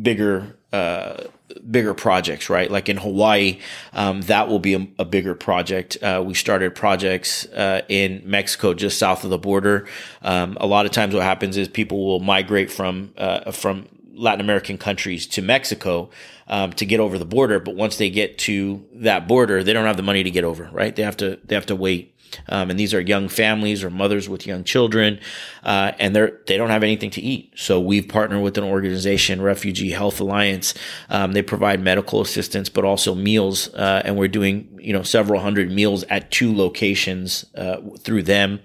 [0.00, 1.24] bigger uh,
[1.70, 2.70] bigger projects, right?
[2.70, 3.60] Like in Hawaii,
[3.92, 5.96] um, that will be a, a bigger project.
[6.02, 9.86] Uh, we started projects uh, in Mexico, just south of the border.
[10.22, 14.40] Um, a lot of times, what happens is people will migrate from uh, from Latin
[14.40, 16.10] American countries to Mexico
[16.46, 19.86] um, to get over the border, but once they get to that border, they don't
[19.86, 20.94] have the money to get over, right?
[20.94, 22.13] They have to they have to wait
[22.48, 25.20] um, and these are young families or mothers with young children,
[25.62, 27.52] uh, and they're they don't have anything to eat.
[27.56, 30.74] So we've partnered with an organization, Refugee Health Alliance.
[31.10, 35.40] Um, they provide medical assistance, but also meals, uh, and we're doing you know several
[35.40, 38.60] hundred meals at two locations uh, through them.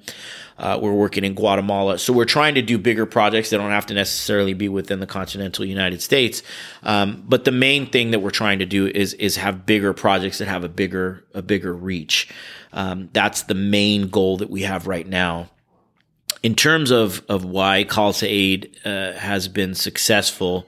[0.59, 3.85] Uh, we're working in Guatemala, so we're trying to do bigger projects that don't have
[3.85, 6.43] to necessarily be within the continental United States.
[6.83, 10.37] Um, but the main thing that we're trying to do is is have bigger projects
[10.39, 12.27] that have a bigger a bigger reach.
[12.71, 15.49] Um, that's the main goal that we have right now.
[16.43, 20.67] In terms of of why Khalsa Aid uh, has been successful,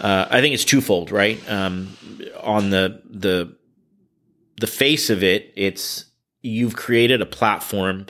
[0.00, 1.10] uh, I think it's twofold.
[1.10, 1.96] Right um,
[2.42, 3.54] on the the
[4.60, 6.06] the face of it, it's
[6.42, 8.06] you've created a platform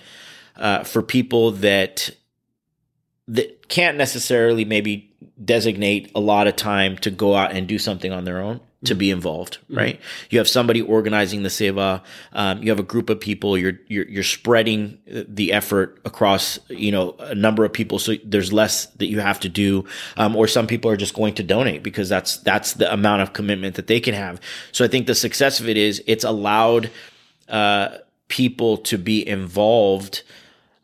[0.57, 2.11] uh, for people that
[3.29, 5.13] that can't necessarily maybe
[5.45, 8.95] designate a lot of time to go out and do something on their own to
[8.95, 9.77] be involved, mm-hmm.
[9.77, 10.01] right?
[10.31, 12.03] You have somebody organizing the seva.
[12.33, 13.57] Um, you have a group of people.
[13.57, 18.53] You're, you're you're spreading the effort across you know a number of people, so there's
[18.53, 19.85] less that you have to do.
[20.17, 23.33] Um, or some people are just going to donate because that's that's the amount of
[23.33, 24.41] commitment that they can have.
[24.73, 26.91] So I think the success of it is it's allowed
[27.49, 27.99] uh,
[28.29, 30.23] people to be involved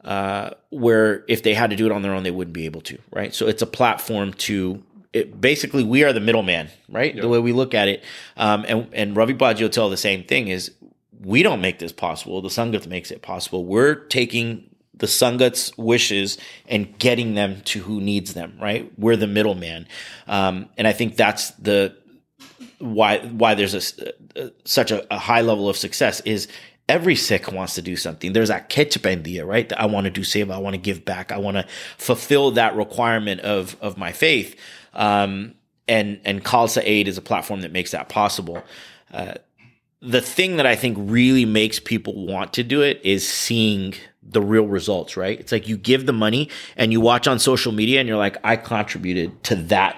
[0.05, 2.81] uh, where if they had to do it on their own, they wouldn't be able
[2.81, 3.35] to, right?
[3.35, 4.83] So it's a platform to
[5.13, 7.15] it, basically we are the middleman, right?
[7.15, 7.23] Yep.
[7.23, 8.03] The way we look at it.
[8.37, 9.35] Um, and, and Ravi
[9.69, 10.73] tell the same thing is
[11.21, 12.41] we don't make this possible.
[12.41, 13.65] The Sangat makes it possible.
[13.65, 18.91] We're taking the Sangat's wishes and getting them to who needs them, right?
[18.99, 19.87] We're the middleman.
[20.27, 21.97] Um, and I think that's the,
[22.79, 26.49] why, why there's a, uh, such a, a high level of success is
[26.89, 28.33] every Sikh wants to do something.
[28.33, 29.69] There's that ketchapendia, right?
[29.69, 30.53] That I want to do seva.
[30.53, 31.33] I want to give back.
[31.33, 34.57] I want to fulfill that requirement of, of my faith.
[34.95, 35.55] Um,
[35.89, 38.63] and, and Khalsa Aid is a platform that makes that possible.
[39.13, 39.35] Uh,
[40.01, 44.43] the thing that I think really makes people want to do it is seeing the
[44.43, 45.39] real results, right?
[45.39, 48.37] It's like you give the money and you watch on social media and you're like,
[48.43, 49.97] I contributed to that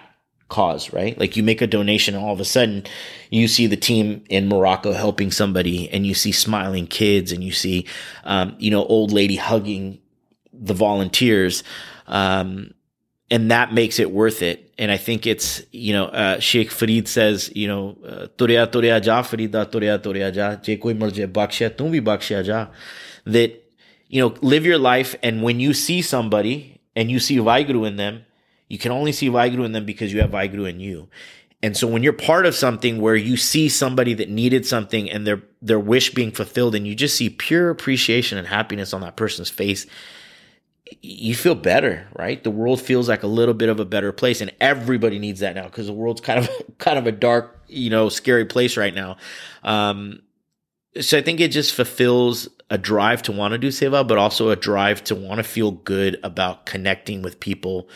[0.48, 1.18] cause, right?
[1.18, 2.84] Like you make a donation and all of a sudden
[3.30, 7.52] you see the team in Morocco helping somebody and you see smiling kids and you
[7.52, 7.86] see,
[8.24, 9.98] um, you know, old lady hugging
[10.52, 11.64] the volunteers.
[12.06, 12.73] Um,
[13.34, 14.72] and that makes it worth it.
[14.78, 17.98] And I think it's, you know, uh, Sheikh Farid says, you know,
[18.38, 22.68] Torea Torea Ja Farida Torea Torea Ja, Je marje bakshiya, tum bhi bakshiya ja.
[23.26, 23.60] That,
[24.06, 27.96] you know, live your life and when you see somebody and you see Vaheguru in
[27.96, 28.24] them,
[28.68, 31.08] you can only see Vaheguru in them because you have Vaheguru in you.
[31.60, 35.26] And so when you're part of something where you see somebody that needed something and
[35.26, 39.16] their their wish being fulfilled and you just see pure appreciation and happiness on that
[39.16, 39.86] person's face,
[41.00, 42.42] you feel better, right?
[42.42, 45.54] The world feels like a little bit of a better place and everybody needs that
[45.54, 48.94] now because the world's kind of kind of a dark, you know, scary place right
[48.94, 49.16] now.
[49.62, 50.22] Um,
[51.00, 54.50] so I think it just fulfills a drive to want to do seva, but also
[54.50, 57.88] a drive to want to feel good about connecting with people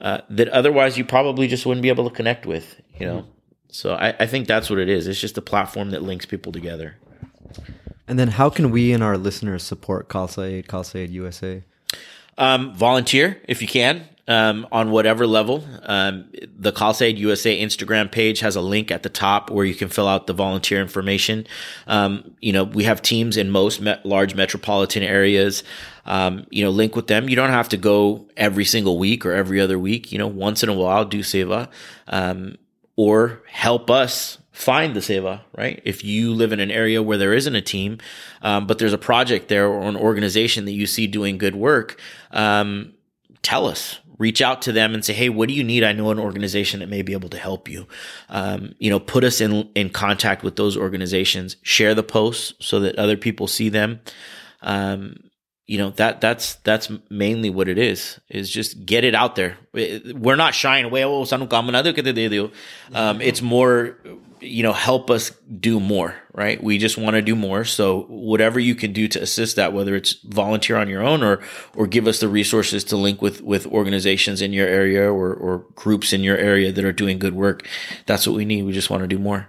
[0.00, 3.18] uh, that otherwise you probably just wouldn't be able to connect with, you know?
[3.20, 3.28] Mm-hmm.
[3.68, 5.06] So I, I think that's what it is.
[5.06, 6.96] It's just a platform that links people together.
[8.06, 11.64] And then how can we and our listeners support Khalsa Aid, Khalsa Aid USA?
[12.38, 15.64] Um, volunteer if you can um, on whatever level.
[15.82, 19.74] Um, the Khalsa Aid USA Instagram page has a link at the top where you
[19.74, 21.46] can fill out the volunteer information.
[21.86, 25.64] Um, you know, we have teams in most me- large metropolitan areas.
[26.04, 27.28] Um, you know, link with them.
[27.28, 30.10] You don't have to go every single week or every other week.
[30.10, 31.68] You know, once in a while, do seva,
[32.08, 32.56] um,
[32.96, 35.80] or help us find the seva, right?
[35.84, 37.98] If you live in an area where there isn't a team,
[38.42, 41.98] um, but there's a project there or an organization that you see doing good work,
[42.32, 42.92] um,
[43.42, 45.82] tell us, reach out to them and say, Hey, what do you need?
[45.82, 47.88] I know an organization that may be able to help you.
[48.28, 52.78] Um, you know, put us in, in contact with those organizations, share the posts so
[52.80, 54.00] that other people see them.
[54.60, 55.16] Um,
[55.72, 59.56] you know that that's that's mainly what it is is just get it out there.
[59.72, 61.02] We're not shying away.
[61.02, 61.24] Oh
[62.94, 63.96] um, it's more
[64.40, 66.62] you know help us do more right?
[66.62, 67.64] We just want to do more.
[67.64, 71.40] So whatever you can do to assist that whether it's volunteer on your own or
[71.74, 75.64] or give us the resources to link with with organizations in your area or or
[75.74, 77.66] groups in your area that are doing good work
[78.04, 78.64] that's what we need.
[78.64, 79.48] We just want to do more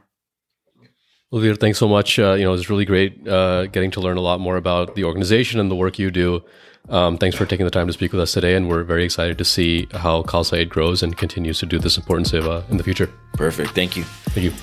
[1.34, 2.20] Olivier, thanks so much.
[2.20, 5.04] Uh, you know, it's really great uh, getting to learn a lot more about the
[5.04, 6.44] organization and the work you do.
[6.90, 9.40] Um, thanks for taking the time to speak with us today, and we're very excited
[9.40, 12.84] to see how Khalsa Aid grows and continues to do this important seva in the
[12.84, 13.10] future.
[13.34, 13.72] Perfect.
[13.72, 14.04] Thank you.
[14.04, 14.54] Thank you.